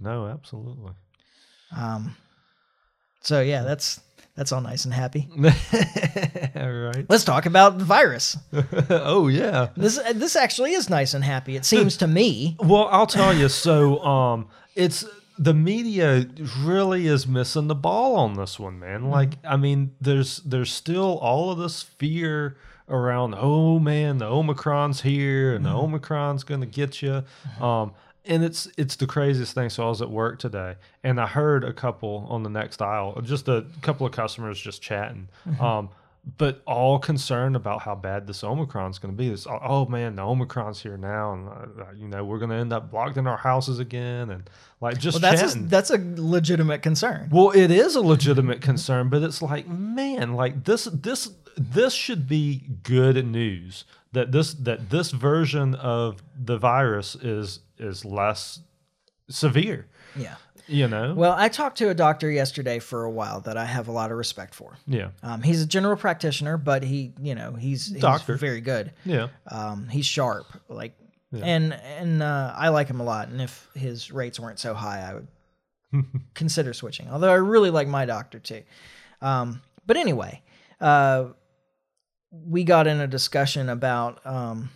[0.00, 0.92] No, absolutely.
[1.76, 2.16] Um,
[3.20, 4.00] so yeah, that's
[4.36, 5.28] that's all nice and happy.
[6.56, 7.04] all right.
[7.08, 8.38] Let's talk about the virus.
[8.90, 9.68] oh yeah.
[9.76, 11.56] This this actually is nice and happy.
[11.56, 12.56] It seems to me.
[12.58, 13.48] Well, I'll tell you.
[13.48, 15.04] So, um, it's
[15.42, 16.24] the media
[16.60, 19.10] really is missing the ball on this one, man.
[19.10, 22.56] Like, I mean, there's there's still all of this fear
[22.88, 23.34] around.
[23.36, 27.24] Oh man, the Omicron's here, and the Omicron's gonna get you.
[27.60, 27.92] Um,
[28.24, 29.68] and it's it's the craziest thing.
[29.68, 33.20] So I was at work today, and I heard a couple on the next aisle,
[33.22, 35.28] just a couple of customers just chatting.
[35.58, 35.90] Um,
[36.38, 39.28] but all concerned about how bad this Omicron's going to be.
[39.28, 42.72] This, oh man, the Omicron's here now, and uh, you know we're going to end
[42.72, 44.48] up locked in our houses again, and
[44.80, 47.28] like just Well, that's a, that's a legitimate concern.
[47.32, 52.28] well, it is a legitimate concern, but it's like, man, like this, this, this should
[52.28, 58.60] be good news that this that this version of the virus is is less
[59.28, 59.88] severe.
[60.14, 60.36] Yeah.
[60.66, 61.14] You know.
[61.14, 64.10] Well, I talked to a doctor yesterday for a while that I have a lot
[64.10, 64.76] of respect for.
[64.86, 65.08] yeah.
[65.22, 68.36] Um, he's a general practitioner, but he, you know, he's, he's Doctor.
[68.36, 68.92] very good.
[69.04, 69.28] Yeah.
[69.48, 70.94] Um, he's sharp, like,
[71.32, 73.28] and and uh, I like him a lot.
[73.28, 76.04] And if his rates weren't so high, I would
[76.34, 77.08] consider switching.
[77.10, 78.62] Although I really like my doctor too.
[79.22, 80.42] Um, but anyway,
[80.80, 81.28] uh,
[82.30, 84.70] we got in a discussion about um,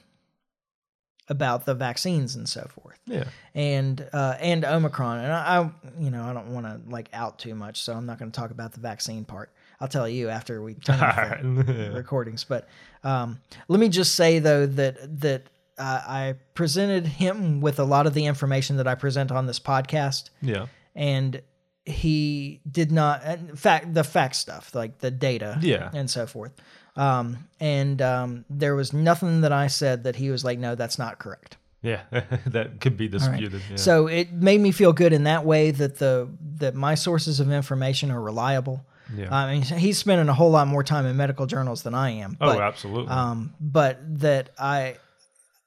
[1.29, 3.25] about the vaccines and so forth Yeah.
[3.55, 5.19] and uh, and Omicron.
[5.19, 8.07] And I, I you know, I don't want to like out too much, so I'm
[8.07, 9.51] not going to talk about the vaccine part.
[9.81, 12.45] I'll tell you after we turn off the recordings.
[12.45, 12.69] But
[13.05, 15.43] um, let me just say though that that
[15.79, 19.59] uh, I presented him with a lot of the information that I present on this
[19.61, 20.67] podcast, Yeah.
[20.95, 21.43] and
[21.85, 23.25] he did not.
[23.25, 25.91] In fact, the fact stuff, like the data, Yeah.
[25.93, 26.53] and so forth.
[26.97, 30.99] Um, and um, there was nothing that I said that he was like, no, that's
[30.99, 31.57] not correct.
[31.83, 32.01] Yeah.
[32.47, 33.39] that could be All right.
[33.41, 33.63] disputed.
[33.71, 33.77] Yeah.
[33.77, 36.29] So it made me feel good in that way that the
[36.59, 38.85] that my sources of information are reliable.
[39.15, 39.33] yeah.
[39.33, 42.37] I mean, he's spending a whole lot more time in medical journals than I am.
[42.41, 43.09] oh, But, absolutely.
[43.13, 44.97] um, but that I,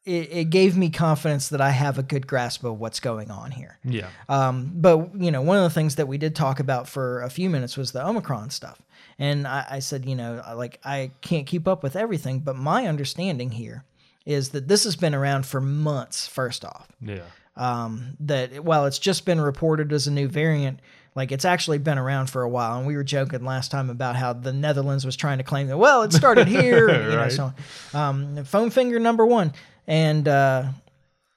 [0.06, 3.52] it, it gave me confidence that I have a good grasp of what's going on
[3.52, 3.78] here.
[3.86, 4.10] yeah.
[4.28, 7.30] Um, but you know, one of the things that we did talk about for a
[7.30, 8.82] few minutes was the Omicron stuff,
[9.20, 12.88] and I, I said, you know, like I can't keep up with everything, but my
[12.88, 13.84] understanding here
[14.26, 16.26] is that this has been around for months.
[16.28, 17.22] First off, Yeah.
[17.58, 20.80] um, that while it's just been reported as a new variant,
[21.16, 22.78] like it's actually been around for a while.
[22.78, 25.78] And we were joking last time about how the Netherlands was trying to claim that,
[25.78, 27.32] well, it started here, and, you know, Right.
[27.32, 27.54] so
[27.94, 29.54] um, phone finger number one,
[29.88, 30.66] and uh,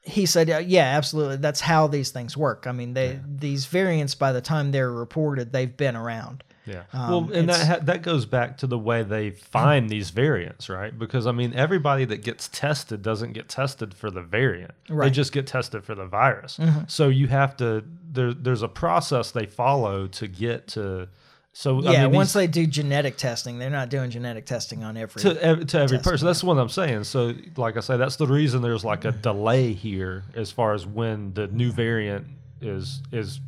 [0.03, 2.67] he said, yeah, absolutely, that's how these things work.
[2.67, 6.45] I mean, they these variants by the time they're reported, they've been around.
[6.67, 6.83] Yeah.
[6.93, 10.69] Um, well, and that ha- that goes back to the way they find these variants,
[10.69, 10.97] right?
[10.97, 15.07] Because I mean, everybody that gets tested doesn't get tested for the variant; they Right.
[15.07, 15.15] Mm-hmm.
[15.15, 16.61] just get tested for the virus.
[16.87, 17.83] So you have to
[18.13, 18.33] there.
[18.33, 21.09] There's a process they follow to get to.
[21.55, 24.83] So Yeah, I mean, once these- they do genetic testing, they're not doing genetic testing
[24.85, 25.21] on every.
[25.23, 26.27] to ev- to every person.
[26.27, 27.05] That's what I'm saying.
[27.05, 30.87] So, like I say, that's the reason there's like a delay here as far as
[30.87, 32.27] when the new variant
[32.63, 33.41] is is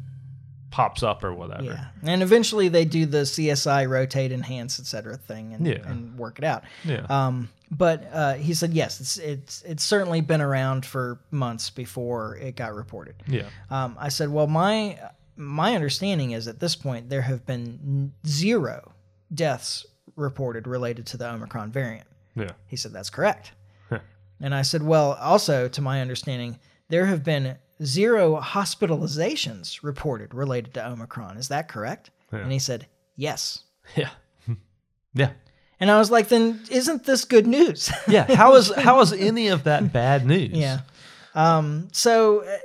[0.75, 1.63] pops up or whatever.
[1.63, 5.17] Yeah, and eventually they do the CSI rotate, enhance, etc.
[5.17, 5.89] thing, and, Yeah.
[5.89, 6.65] and work it out.
[6.85, 7.07] Yeah.
[7.09, 12.37] Um, but uh, he said yes, it's it's it's certainly been around for months before
[12.39, 13.15] it got reported.
[13.29, 13.47] yeah.
[13.71, 14.99] Um, I said, well, my
[15.37, 18.93] my understanding is at this point there have been zero
[19.33, 22.07] deaths reported related to the Omicron variant.
[22.35, 22.51] Yeah.
[22.67, 23.53] He said that's correct.
[24.41, 26.59] and I said, well, also to my understanding,
[26.89, 31.37] there have been zero hospitalizations reported related to Omicron.
[31.37, 32.11] Is that correct?
[32.33, 32.41] Yeah.
[32.41, 33.65] And he said, yes.
[33.97, 34.11] Yeah.
[35.15, 35.33] yeah.
[35.79, 37.93] And I was like, then isn't this good news?
[38.09, 38.35] Yeah.
[38.35, 40.53] How is how is any of that bad news?
[40.53, 40.81] yeah.
[41.35, 42.57] Um, so, uh,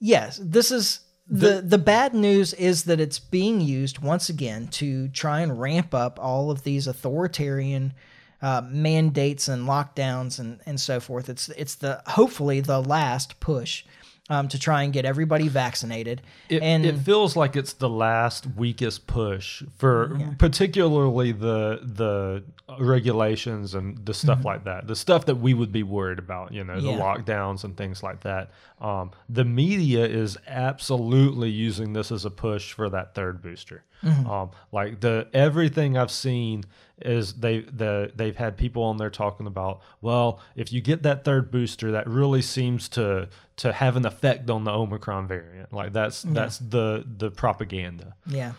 [0.00, 5.08] yes, this is the, the bad news is that it's being used once again to
[5.08, 7.92] try and ramp up all of these authoritarian
[8.40, 11.28] uh, mandates and lockdowns and, and so forth.
[11.28, 13.84] It's it's the hopefully the last push
[14.28, 16.22] um, to try and get everybody vaccinated.
[16.48, 22.42] It, and it feels like it's the last weakest push for particularly the the
[22.80, 24.86] regulations and the stuff like that.
[24.86, 26.86] The stuff that we would be worried about, you know, Mm-hmm.
[26.86, 26.96] Yeah.
[26.96, 28.50] the lockdowns and things like that.
[28.80, 33.84] Um, the media is absolutely using this as a push for that third booster.
[34.02, 34.28] Mm-hmm.
[34.30, 36.64] Um, like the everything I've seen
[37.02, 41.24] is they the they've had people on there talking about well if you get that
[41.24, 45.92] third booster that really seems to to have an effect on the omicron variant like
[45.92, 48.52] that's that's the the propaganda Yeah.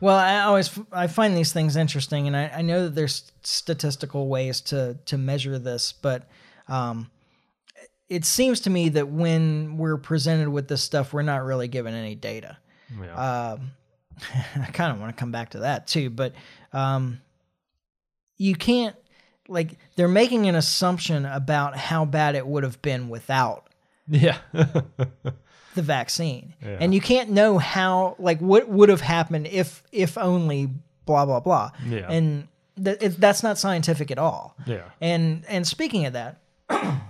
[0.00, 4.28] Well, I always I find these things interesting, and I, I know that there's statistical
[4.28, 6.28] ways to to measure this, but
[6.68, 7.10] um,
[8.08, 11.94] it seems to me that when we're presented with this stuff, we're not really given
[11.94, 12.58] any data.
[13.00, 13.70] yeah Um,
[14.60, 16.34] I kind of want to come back to that too, but
[16.72, 17.20] um,
[18.44, 18.94] you can't
[19.48, 23.68] like they're making an assumption about how bad it would have been without
[24.06, 24.38] yeah.
[24.52, 26.54] the vaccine.
[26.62, 26.76] Yeah.
[26.80, 30.70] and you can't know how like what would have happened if if only
[31.06, 31.70] blah blah blah.
[31.86, 32.06] Yeah.
[32.10, 32.48] and
[32.82, 34.54] th- it, that's not scientific at all.
[34.66, 34.84] Yeah.
[35.00, 36.40] And and speaking of that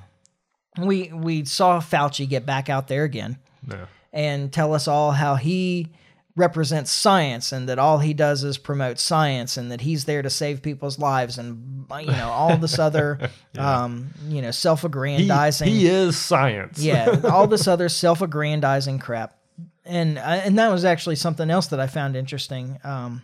[0.78, 3.86] we we saw fauci get back out there again yeah.
[4.12, 5.88] and tell us all how he
[6.36, 10.30] represents science and that all he does is promote science and that he's there to
[10.30, 15.68] save people's lives and you know all this other um you know self-aggrandizing.
[15.68, 16.82] He is science.
[16.82, 19.36] Yeah, all this other self-aggrandizing crap,
[19.84, 22.78] and and that was actually something else that I found interesting.
[22.82, 23.22] Um,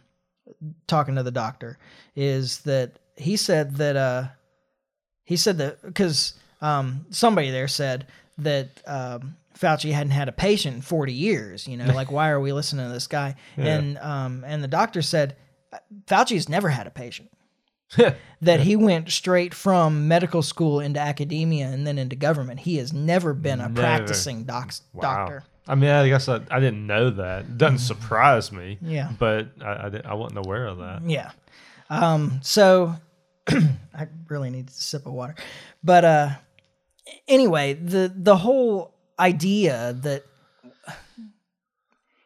[0.87, 1.79] talking to the doctor,
[2.15, 4.29] is that he said that uh,
[5.25, 8.07] he said that because um, somebody there said
[8.39, 11.67] that um, Fauci hadn't had a patient in forty years.
[11.69, 13.35] You know, like why are we listening to this guy?
[13.57, 15.37] And um, and the doctor said
[16.07, 17.31] Fauci's never had a patient
[18.41, 22.61] that he went straight from medical school into academia and then into government.
[22.61, 23.75] He has never been a Never.
[23.81, 25.01] practicing doc- Wow.
[25.03, 25.45] doctor.
[25.69, 27.41] I mean, I guess I, I didn't know that.
[27.43, 28.79] It doesn't surprise me.
[28.81, 29.13] Yeah.
[29.19, 31.03] But I, I, didn't- I wasn't aware of that.
[31.05, 31.31] Yeah.
[31.91, 32.95] Um, so
[33.49, 35.35] I really need a sip of water.
[35.85, 36.29] But uh
[37.29, 40.25] anyway, the the whole idea that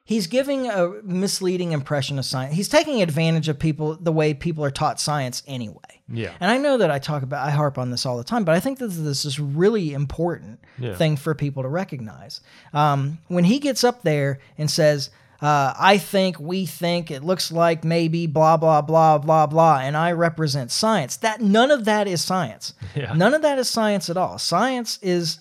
[0.05, 2.55] he's giving a misleading impression of science.
[2.55, 5.81] He's taking advantage of people the way people are taught science anyway.
[6.09, 6.33] Yeah.
[6.41, 8.55] And I know that I talk about I harp on this all the time, but
[8.55, 10.95] I think that this is really important Yeah.
[10.95, 12.41] thing for people to recognize.
[12.75, 15.09] Um, when he gets up there and says,
[15.41, 19.97] uh, "I think, we think, it looks like maybe blah blah blah blah blah," and
[19.97, 21.17] I represent science.
[21.17, 22.75] That none of that is science.
[22.95, 23.15] Yeah.
[23.15, 24.39] None of that is science at all.
[24.39, 25.39] Science is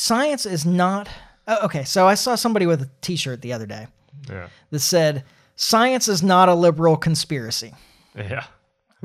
[0.00, 1.08] science is not.
[1.46, 3.86] oh, okay, so I saw somebody with a T-shirt the other day
[4.28, 4.48] Yeah.
[4.70, 5.24] that said,
[5.56, 7.74] "Science is not a liberal conspiracy."
[8.16, 8.44] Yeah.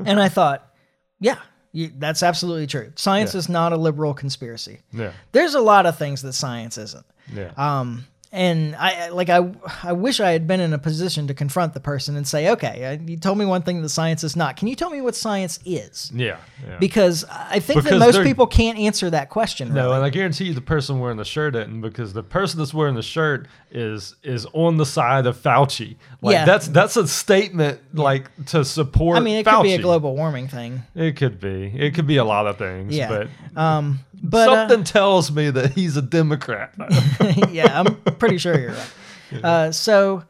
[0.06, 0.74] and I thought,
[1.20, 1.38] yeah,
[1.72, 2.92] you, that's absolutely true.
[2.96, 3.40] Science Yeah.
[3.40, 4.80] is not a liberal conspiracy.
[4.92, 5.12] Yeah.
[5.32, 7.06] There's a lot of things that science isn't.
[7.34, 7.52] Yeah.
[7.58, 8.06] Um,
[8.36, 9.50] and I like I
[9.82, 12.84] I wish I had been in a position to confront the person and say, okay,
[12.86, 14.58] uh, you told me one thing that science is not.
[14.58, 16.12] Can you tell me what science is?
[16.14, 16.38] yeah.
[16.68, 16.78] Yeah.
[16.80, 19.74] Because I think that most people can't answer that question.
[19.74, 19.96] No, really.
[19.98, 22.96] and I guarantee you the person wearing the shirt isn't because the person that's wearing
[22.96, 25.96] the shirt is is on the side of Fauci.
[26.22, 26.46] Like Yeah.
[26.46, 29.56] that's that's a statement like to support I mean, it Fauci.
[29.58, 30.84] could be a global warming thing.
[30.96, 31.72] It could be.
[31.76, 32.96] It could be a lot of things.
[32.96, 33.08] Yeah.
[33.54, 36.74] But, Um, but uh, something tells me that he's a Democrat.
[37.52, 39.44] yeah, I'm pretty sure you're right.
[39.44, 40.24] Uh, so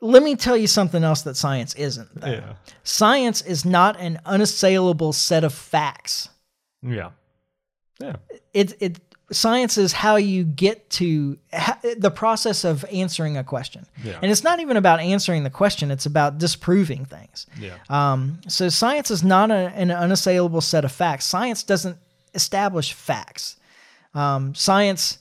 [0.00, 2.20] let me tell you something else that science isn't.
[2.20, 2.26] though.
[2.26, 2.54] yeah.
[2.84, 6.28] Science is not an unassailable set of facts.
[6.82, 7.10] Yeah.
[8.00, 8.16] Yeah.
[8.52, 9.00] It it
[9.32, 13.86] science is how you get to ha, the process of answering a question.
[14.04, 14.18] Yeah.
[14.22, 17.46] And it's not even about answering the question, it's about disproving things.
[17.58, 17.74] Yeah.
[17.88, 21.24] Um, so science is not a, an unassailable set of facts.
[21.24, 21.98] Science doesn't
[22.36, 23.56] establish facts.
[24.14, 25.18] Um, science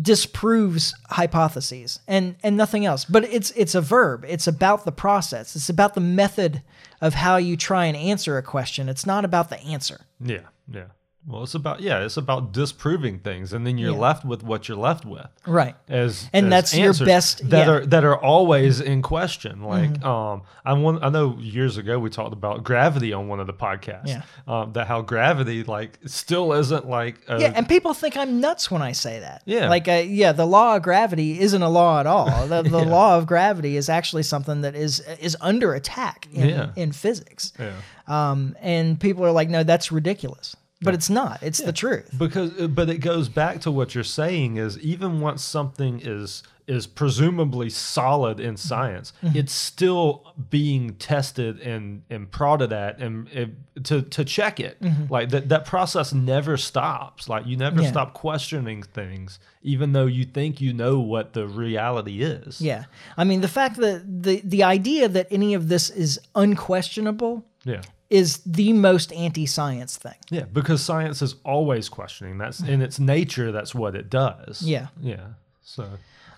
[0.00, 3.04] disproves hypotheses and and nothing else.
[3.04, 4.24] But it's it's a verb.
[4.26, 5.56] It's about the process.
[5.56, 6.62] It's about the method
[7.00, 8.88] of how you try and answer a question.
[8.88, 10.06] It's not about the answer.
[10.20, 10.46] Yeah.
[10.72, 10.86] Yeah.
[11.24, 13.98] Well, it's about yeah, it's about disproving things, and then you're Yeah.
[13.98, 15.28] left with what you're left with.
[15.46, 15.76] Right.
[15.88, 17.72] as And as that's your best- that yeah.
[17.72, 19.62] are that are always in question.
[19.62, 20.04] Like Mm-hmm.
[20.04, 23.52] um, I want I know years ago we talked about gravity on one of the
[23.52, 24.08] podcasts.
[24.08, 24.22] Yeah.
[24.48, 28.68] um, that how gravity like still isn't like a, Yeah, and people think I'm nuts
[28.68, 29.42] when I say that.
[29.44, 29.68] Yeah.
[29.68, 32.48] like uh, yeah, the law of gravity isn't a law at all.
[32.48, 32.90] The, the Yeah.
[32.90, 36.70] law of gravity is actually something that is is under attack in, Yeah.
[36.74, 37.52] in physics.
[37.60, 37.70] yeah.
[38.08, 40.56] Um, and people are like, no, that's ridiculous.
[40.82, 41.42] But it's not.
[41.42, 42.10] It's the truth.
[42.18, 46.42] because uh, but it goes back to what you're saying is even once something is
[46.68, 49.36] is presumably solid in science Mm-hmm.
[49.36, 54.76] it's still being tested and and prodded at and, and to to check it
[55.10, 57.84] like that that process never stops like you never Mm-hmm.
[57.86, 57.90] Yeah.
[57.90, 62.84] stop questioning things even though you think you know what the reality is Yeah.
[63.16, 67.82] I mean, the fact that the the idea that any of this is unquestionable yeah
[68.12, 70.14] is the most anti-science thing.
[70.30, 74.88] yeah because science is always questioning that's in its nature that's what it does Yeah.
[75.00, 75.26] yeah
[75.62, 75.86] so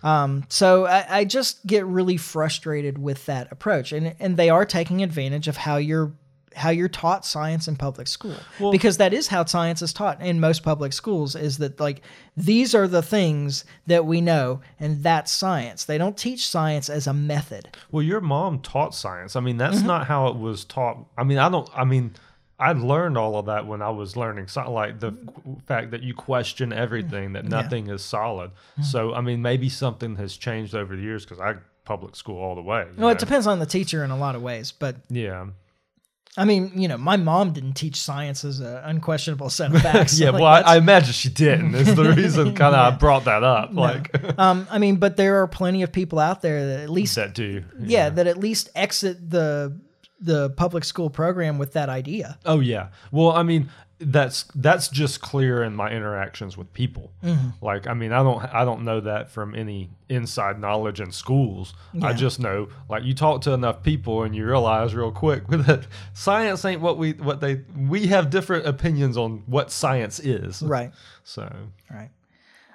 [0.03, 4.67] Um, so I, I just get really frustrated with that approach, and and they are
[4.67, 6.13] taking advantage of how you're
[6.57, 8.37] how you're taught science in public school
[8.71, 12.01] because that is how science is taught in most public schools is that like
[12.37, 17.07] these are the things that we know and that's science they don't teach science as
[17.07, 19.37] a method Well, your mom taught science.
[19.37, 19.87] I mean, that's Mm-hmm.
[19.87, 20.99] not how it was taught.
[21.19, 21.69] I mean, I don't.
[21.77, 22.15] I mean,
[22.59, 25.13] I learned all of that when I was learning, so, like the
[25.67, 28.51] fact that you question everything, that nothing is solid.
[28.53, 28.83] Mm-hmm.
[28.83, 32.55] So, I mean, maybe something has changed over the years because I public school all
[32.55, 32.87] the way.
[32.97, 35.49] well it depends on the teacher in a lot of ways but Yeah.
[36.37, 40.19] I mean, you know, my mom didn't teach science as an unquestionable set of facts.
[40.25, 41.75] Yeah, Like, well, I, I imagine she didn't.
[41.75, 43.73] Is the reason kind of I brought that up.
[43.73, 47.15] Like um, I mean, but there are plenty of people out there that at least,
[47.17, 47.65] that do.
[47.81, 49.79] yeah, that at least exit the
[50.21, 52.39] the public school program with that idea.
[52.45, 52.89] Oh yeah.
[53.13, 57.13] Well, I mean, that's that's just clear in my interactions with people.
[57.23, 57.65] Mm-hmm.
[57.65, 61.75] Like, I mean, I don't I don't know that from any inside knowledge in schools.
[62.03, 65.87] I just know like you talk to enough people and you realize real quick that
[66.13, 70.63] science ain't what we what they we have different opinions on what science is.
[70.63, 70.93] Right.
[71.23, 71.51] So
[71.91, 72.11] Right.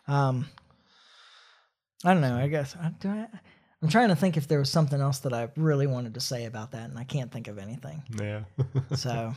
[0.07, 0.47] Um,
[2.03, 2.37] I don't know.
[2.37, 3.27] I guess I, do I,
[3.81, 6.45] I'm trying to think if there was something else that I really wanted to say
[6.45, 8.03] about that, and I can't think of anything.
[8.21, 8.41] yeah,
[8.95, 9.33] So,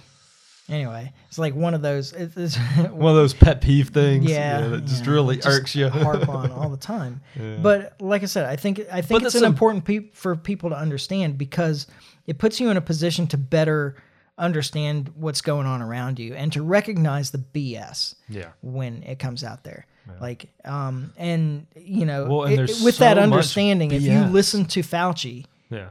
[0.69, 2.13] anyway, it's like one of those.
[2.13, 2.57] It, it's
[2.91, 4.25] one of those pet peeve things.
[4.31, 5.89] Yeah, that just yeah, really just irks you.
[5.89, 7.21] harp on all the time.
[7.39, 7.57] Yeah.
[7.61, 10.11] But like I said, I think I think But it's it's an a- important pe-
[10.13, 11.87] for people to understand because
[12.27, 13.97] it puts you in a position to better
[14.39, 18.49] understand what's going on around you and to recognize the BS yeah.
[18.63, 19.87] when it comes out there.
[20.21, 24.21] Like, um, and you know, Well, and it- with that so much understanding, if you
[24.25, 25.91] listen to Fauci, Yeah.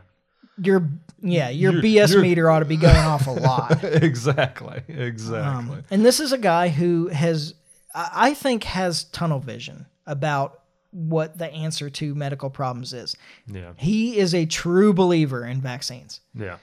[0.64, 0.88] Your
[1.22, 3.84] yeah your Your- BS your- meter ought to be going off a lot.
[3.84, 4.82] exactly.
[4.88, 5.78] Exactly.
[5.78, 7.53] Um, and this is a guy who has,
[7.93, 10.59] I think, has tunnel vision about
[10.91, 13.16] what the answer to medical problems is.
[13.47, 13.72] yeah.
[13.78, 16.57] He is a true believer in vaccines, Yeah.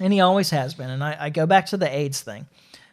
[0.00, 0.90] and he always has been.
[0.90, 2.46] And I, I go back to the AIDS thing,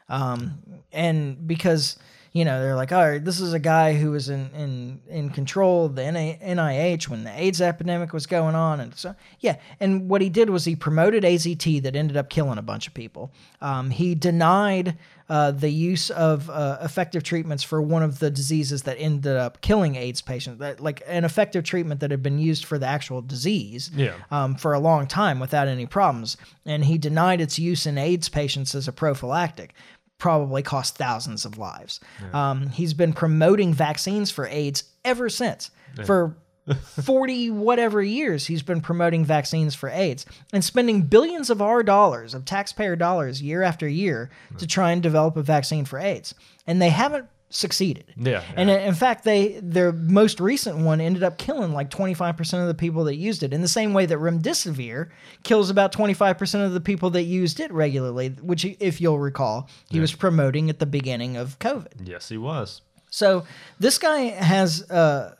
[0.09, 0.59] um,
[0.91, 1.97] and because
[2.37, 5.29] you know they're like, all right, this is a guy who was in in in
[5.29, 9.57] control of the NIH when the AIDS epidemic was going on, and so yeah.
[9.79, 12.93] And what he did was he promoted AZT that ended up killing a bunch of
[12.93, 13.31] people.
[13.61, 14.97] Um, he denied.
[15.29, 19.59] Uh, the use of uh, effective treatments for one of the diseases that ended up
[19.59, 23.21] killing AIDS patients, that like an effective treatment that had been used for the actual
[23.21, 24.13] disease Yeah.
[24.31, 26.37] um, for a long time without any problems.
[26.65, 29.73] And he denied its use in AIDS patients as a prophylactic.
[30.17, 31.99] Probably cost thousands of lives.
[32.33, 35.69] Um, he's been promoting vaccines for AIDS ever since.
[36.05, 36.35] For
[37.03, 42.33] 40 whatever years, he's been promoting vaccines for AIDS and spending billions of our dollars,
[42.33, 46.35] of taxpayer dollars, year after year to try and develop a vaccine for AIDS.
[46.65, 48.13] And they haven't succeeded.
[48.17, 52.67] Yeah, And in fact, they their most recent one ended up killing like 25% of
[52.67, 53.53] the people that used it.
[53.53, 55.09] In the same way that remdesivir
[55.43, 59.99] kills about 25% of the people that used it regularly, which if you'll recall, he
[59.99, 62.05] was promoting at the beginning of COVID.
[62.07, 62.81] Yes, he was.
[63.09, 63.45] So
[63.79, 65.35] this guy has uh,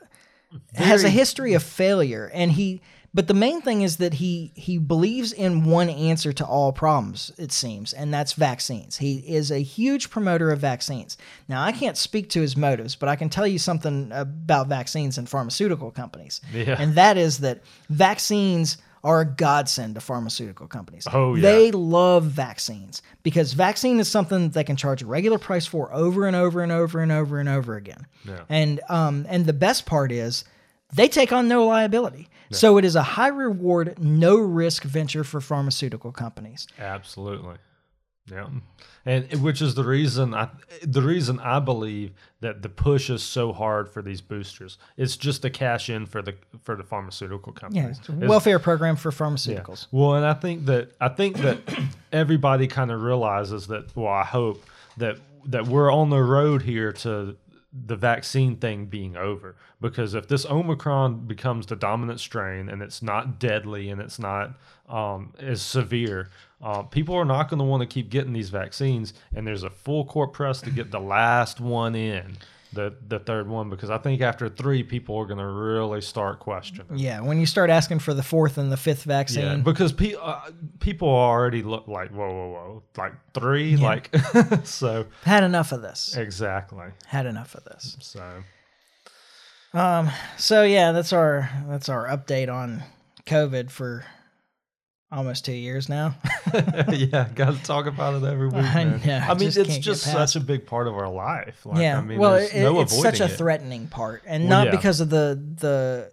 [0.75, 2.81] has a history of failure, and he.
[3.17, 7.31] But the main thing is that he he believes in one answer to all problems.
[7.39, 8.97] It seems, and that's vaccines.
[8.97, 11.17] He is a huge promoter of vaccines.
[11.49, 15.17] Now, I can't speak to his motives, but I can tell you something about vaccines
[15.17, 16.75] and pharmaceutical companies, Yeah.
[16.77, 21.07] and that is that vaccines are a godsend to pharmaceutical companies.
[21.11, 21.41] Oh, yeah.
[21.41, 25.91] They love vaccines because vaccine is something that they can charge a regular price for
[25.91, 28.05] over and over and over and over and over again.
[28.25, 28.41] Yeah.
[28.47, 30.43] And um and the best part is
[30.93, 32.29] they take on no liability.
[32.51, 36.65] So it is a high reward, no risk venture for pharmaceutical companies.
[36.79, 37.55] Absolutely.
[38.31, 38.47] Yeah.
[39.05, 40.49] And which is the reason I
[40.81, 42.11] the reason I believe
[42.41, 44.77] that the push is so hard for these boosters.
[44.97, 47.99] It's just a cash in for the for the pharmaceutical Yeah, companies.
[47.99, 49.17] it's a It's- welfare program for yeah.
[49.17, 49.87] pharmaceuticals.
[49.91, 51.59] Well, and I think that I think that
[52.11, 53.95] everybody kind of realizes that.
[53.95, 54.61] Well, I hope
[54.97, 57.37] that that we're on the road here to
[57.85, 63.01] the vaccine thing being over because if this Omicron becomes the dominant strain and it's
[63.01, 64.57] not deadly and it's not
[64.89, 66.29] um, as severe,
[66.61, 69.13] uh, people are not going to want to keep getting these vaccines.
[69.35, 72.37] And there's a full court press to get the last one in.
[72.73, 76.39] The, the third one because I think after three people are going to really start
[76.39, 76.97] questioning.
[76.97, 80.15] Yeah, when you start asking for the fourth and the fifth vaccine, Yeah, because pe-
[80.21, 80.41] uh,
[80.79, 84.13] people already look like whoa, whoa, whoa, like three, like
[84.65, 86.17] so had enough of this.
[86.17, 86.87] exactly.
[87.05, 87.95] Had enough of this.
[88.01, 88.43] So
[89.73, 92.83] Um, so yeah, that's our that's our update on
[93.25, 94.05] COVID for
[95.11, 96.15] almost two years now.
[96.91, 98.55] yeah, got to talk about it every week.
[98.57, 99.01] I man.
[99.05, 101.65] know, I I mean, just it's just such a big part of our life.
[101.65, 103.29] Like, yeah, I mean, well, it, no it's such a it.
[103.37, 104.71] threatening part, and not yeah.
[104.71, 106.11] because of the the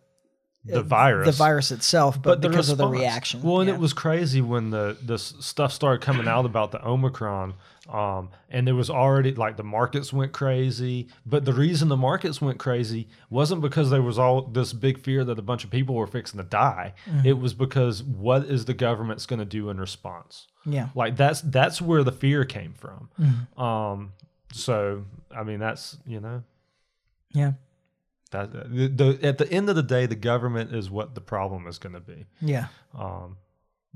[0.64, 3.01] The virus, the virus itself, but, but because the of the response.
[3.03, 3.42] reaction.
[3.42, 3.74] Well, and Yeah.
[3.74, 7.55] it was crazy when the this stuff started coming out about the Omicron,
[7.89, 11.09] um, and there was already like the markets went crazy.
[11.26, 15.24] But the reason the markets went crazy wasn't because there was all this big fear
[15.24, 16.95] that a bunch of people were fixing to die.
[17.07, 17.26] Mm-hmm.
[17.26, 20.47] It was because what is the government's going to do in response?
[20.64, 23.11] yeah, Like that's that's where the fear came from.
[23.20, 23.61] Mm-hmm.
[23.62, 24.12] Um,
[24.53, 26.43] so I mean, that's you know.
[27.32, 27.53] yeah,
[28.30, 31.66] That, the, the, at the end of the day, the government is what the problem
[31.66, 32.26] is going to be.
[32.41, 33.37] yeah, Um,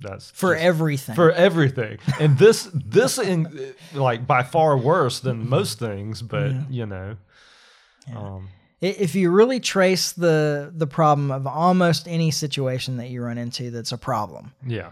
[0.01, 1.15] that's for just- everything.
[1.15, 6.87] for everything, and this this in like by far worse than most things, but you
[6.87, 7.17] know,
[8.15, 8.49] um,
[8.81, 13.71] if you really trace the the problem of almost any situation that you run into
[13.71, 14.91] that's a problem, yeah,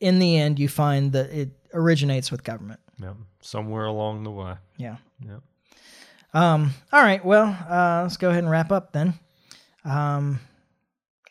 [0.00, 2.80] in the end, you find that it originates with government.
[3.00, 4.96] yeah, somewhere along the way, Yeah.
[5.24, 5.38] yeah.
[6.34, 7.22] Um, all right.
[7.24, 9.14] Well, uh, let's go ahead and wrap up then.
[9.84, 10.40] Um,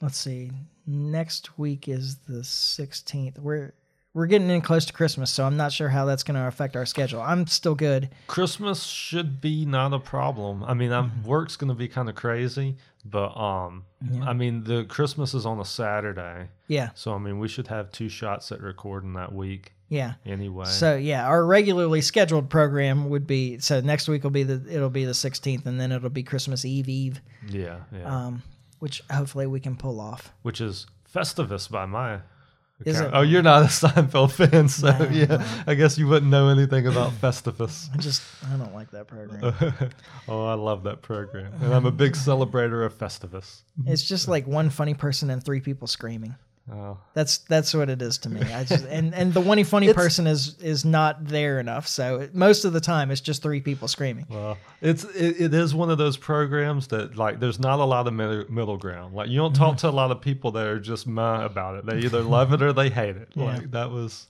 [0.02, 0.52] let's see.
[0.88, 3.40] Next week is the 16th.
[3.40, 3.74] We're
[4.14, 6.76] we're getting in close to Christmas, so I'm not sure how that's going to affect
[6.76, 7.22] our schedule.
[7.22, 8.10] I'm still good.
[8.28, 10.66] Christmas should be not a problem.
[10.66, 12.76] I mean, I'm, work's going to be kind of crazy,
[13.06, 13.86] but um,
[14.22, 16.90] I mean, the Christmas is on a Saturday, Yeah.
[16.94, 20.16] so I mean, we should have two shots at recording that week Yeah.
[20.26, 20.66] anyway.
[20.66, 24.90] So yeah, our regularly scheduled program would be so next week will be the it'll
[24.90, 28.26] be the 16th, and then it'll be Christmas Eve Eve, yeah, yeah.
[28.26, 28.44] um,
[28.82, 30.34] which hopefully we can pull off.
[30.42, 32.20] which is Festivus by my.
[32.84, 33.14] Is account.
[33.14, 33.18] it?
[33.18, 36.88] Oh, you're not a Seinfeld fan, so No, yeah, I guess you wouldn't know anything
[36.88, 37.90] about Festivus.
[37.94, 39.54] I just I don't like that program.
[40.28, 43.62] oh, I love that program, and I'm a big celebrator of Festivus.
[43.86, 46.36] It's just like one funny person and three people screaming.
[46.72, 46.98] Oh.
[47.14, 48.42] That's that's what it is to me.
[48.42, 51.88] I just and and the one funny It's- person is is not there enough.
[51.88, 54.26] So it, most of the time it's just three people screaming.
[54.30, 58.08] Well, it's it, it is one of those programs that like there's not a lot
[58.08, 59.16] of middle, middle ground.
[59.16, 61.86] Like you don't talk to a lot of people that are just meh about it.
[61.86, 63.30] They either love it or they hate it.
[63.34, 63.46] Yeah.
[63.46, 64.28] Like that was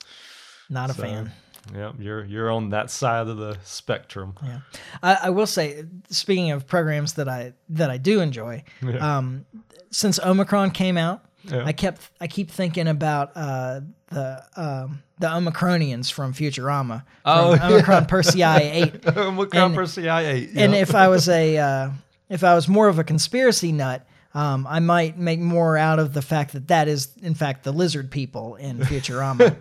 [0.70, 1.32] Not a so, fan.
[1.76, 4.34] Yeah, you're you're on that side of the spectrum.
[4.44, 4.62] Yeah,
[5.04, 5.84] I, I will say.
[6.10, 9.18] Speaking of programs that I that I do enjoy, Yeah.
[9.18, 9.46] um,
[9.92, 11.66] since Omicron came out, Yeah.
[11.66, 17.04] I kept I keep thinking about uh, the um, the Omicronians from Futurama.
[17.26, 19.08] Oh, from Omicron Persei eight.
[19.18, 20.50] Omicron Persei eight.
[20.56, 21.90] And if I was a uh,
[22.30, 26.14] if I was more of a conspiracy nut, um, I might make more out of
[26.14, 29.56] the fact that that is in fact the lizard people in Futurama.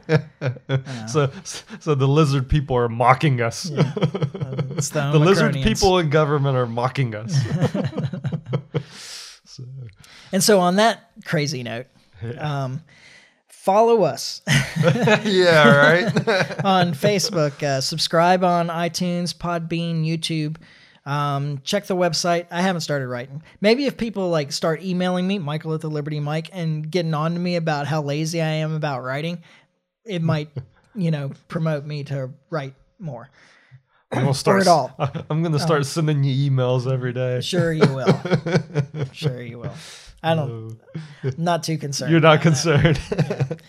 [1.10, 1.30] so
[1.80, 3.70] so the lizard people are mocking us.
[3.70, 7.34] It's the, the lizard people in government are mocking us.
[9.50, 9.64] So,
[10.32, 11.86] And so on that crazy note,
[12.38, 12.82] um,
[13.48, 14.42] follow us
[15.24, 16.04] yeah, right.
[16.64, 20.56] on Facebook, uh, subscribe on iTunes, Podbean, YouTube.
[21.04, 22.46] Um, check the website.
[22.50, 23.42] I haven't started writing.
[23.60, 27.32] Maybe if people like start emailing me, Michael at the Liberty Mike, and getting on
[27.34, 29.42] to me about how lazy I am about writing,
[30.04, 30.48] it might,
[30.94, 33.30] you know, promote me to write more.
[34.12, 34.66] I'm gonna start.
[34.66, 34.92] all.
[35.30, 37.40] I'm gonna start sending you emails every day.
[37.40, 38.20] Sure, you will.
[39.12, 39.74] sure, you will.
[40.22, 40.78] I don't.
[41.38, 42.10] Not too concerned.
[42.10, 43.00] You're not concerned.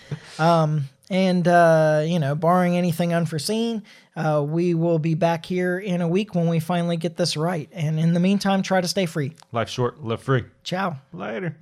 [1.12, 3.84] And, uh, you know, barring anything unforeseen,
[4.16, 7.68] uh, we will be back here in a week when we finally get this right.
[7.74, 9.34] And in the meantime, try to stay free.
[9.52, 10.46] Life short, live free.
[10.64, 11.00] Ciao.
[11.12, 11.58] Later.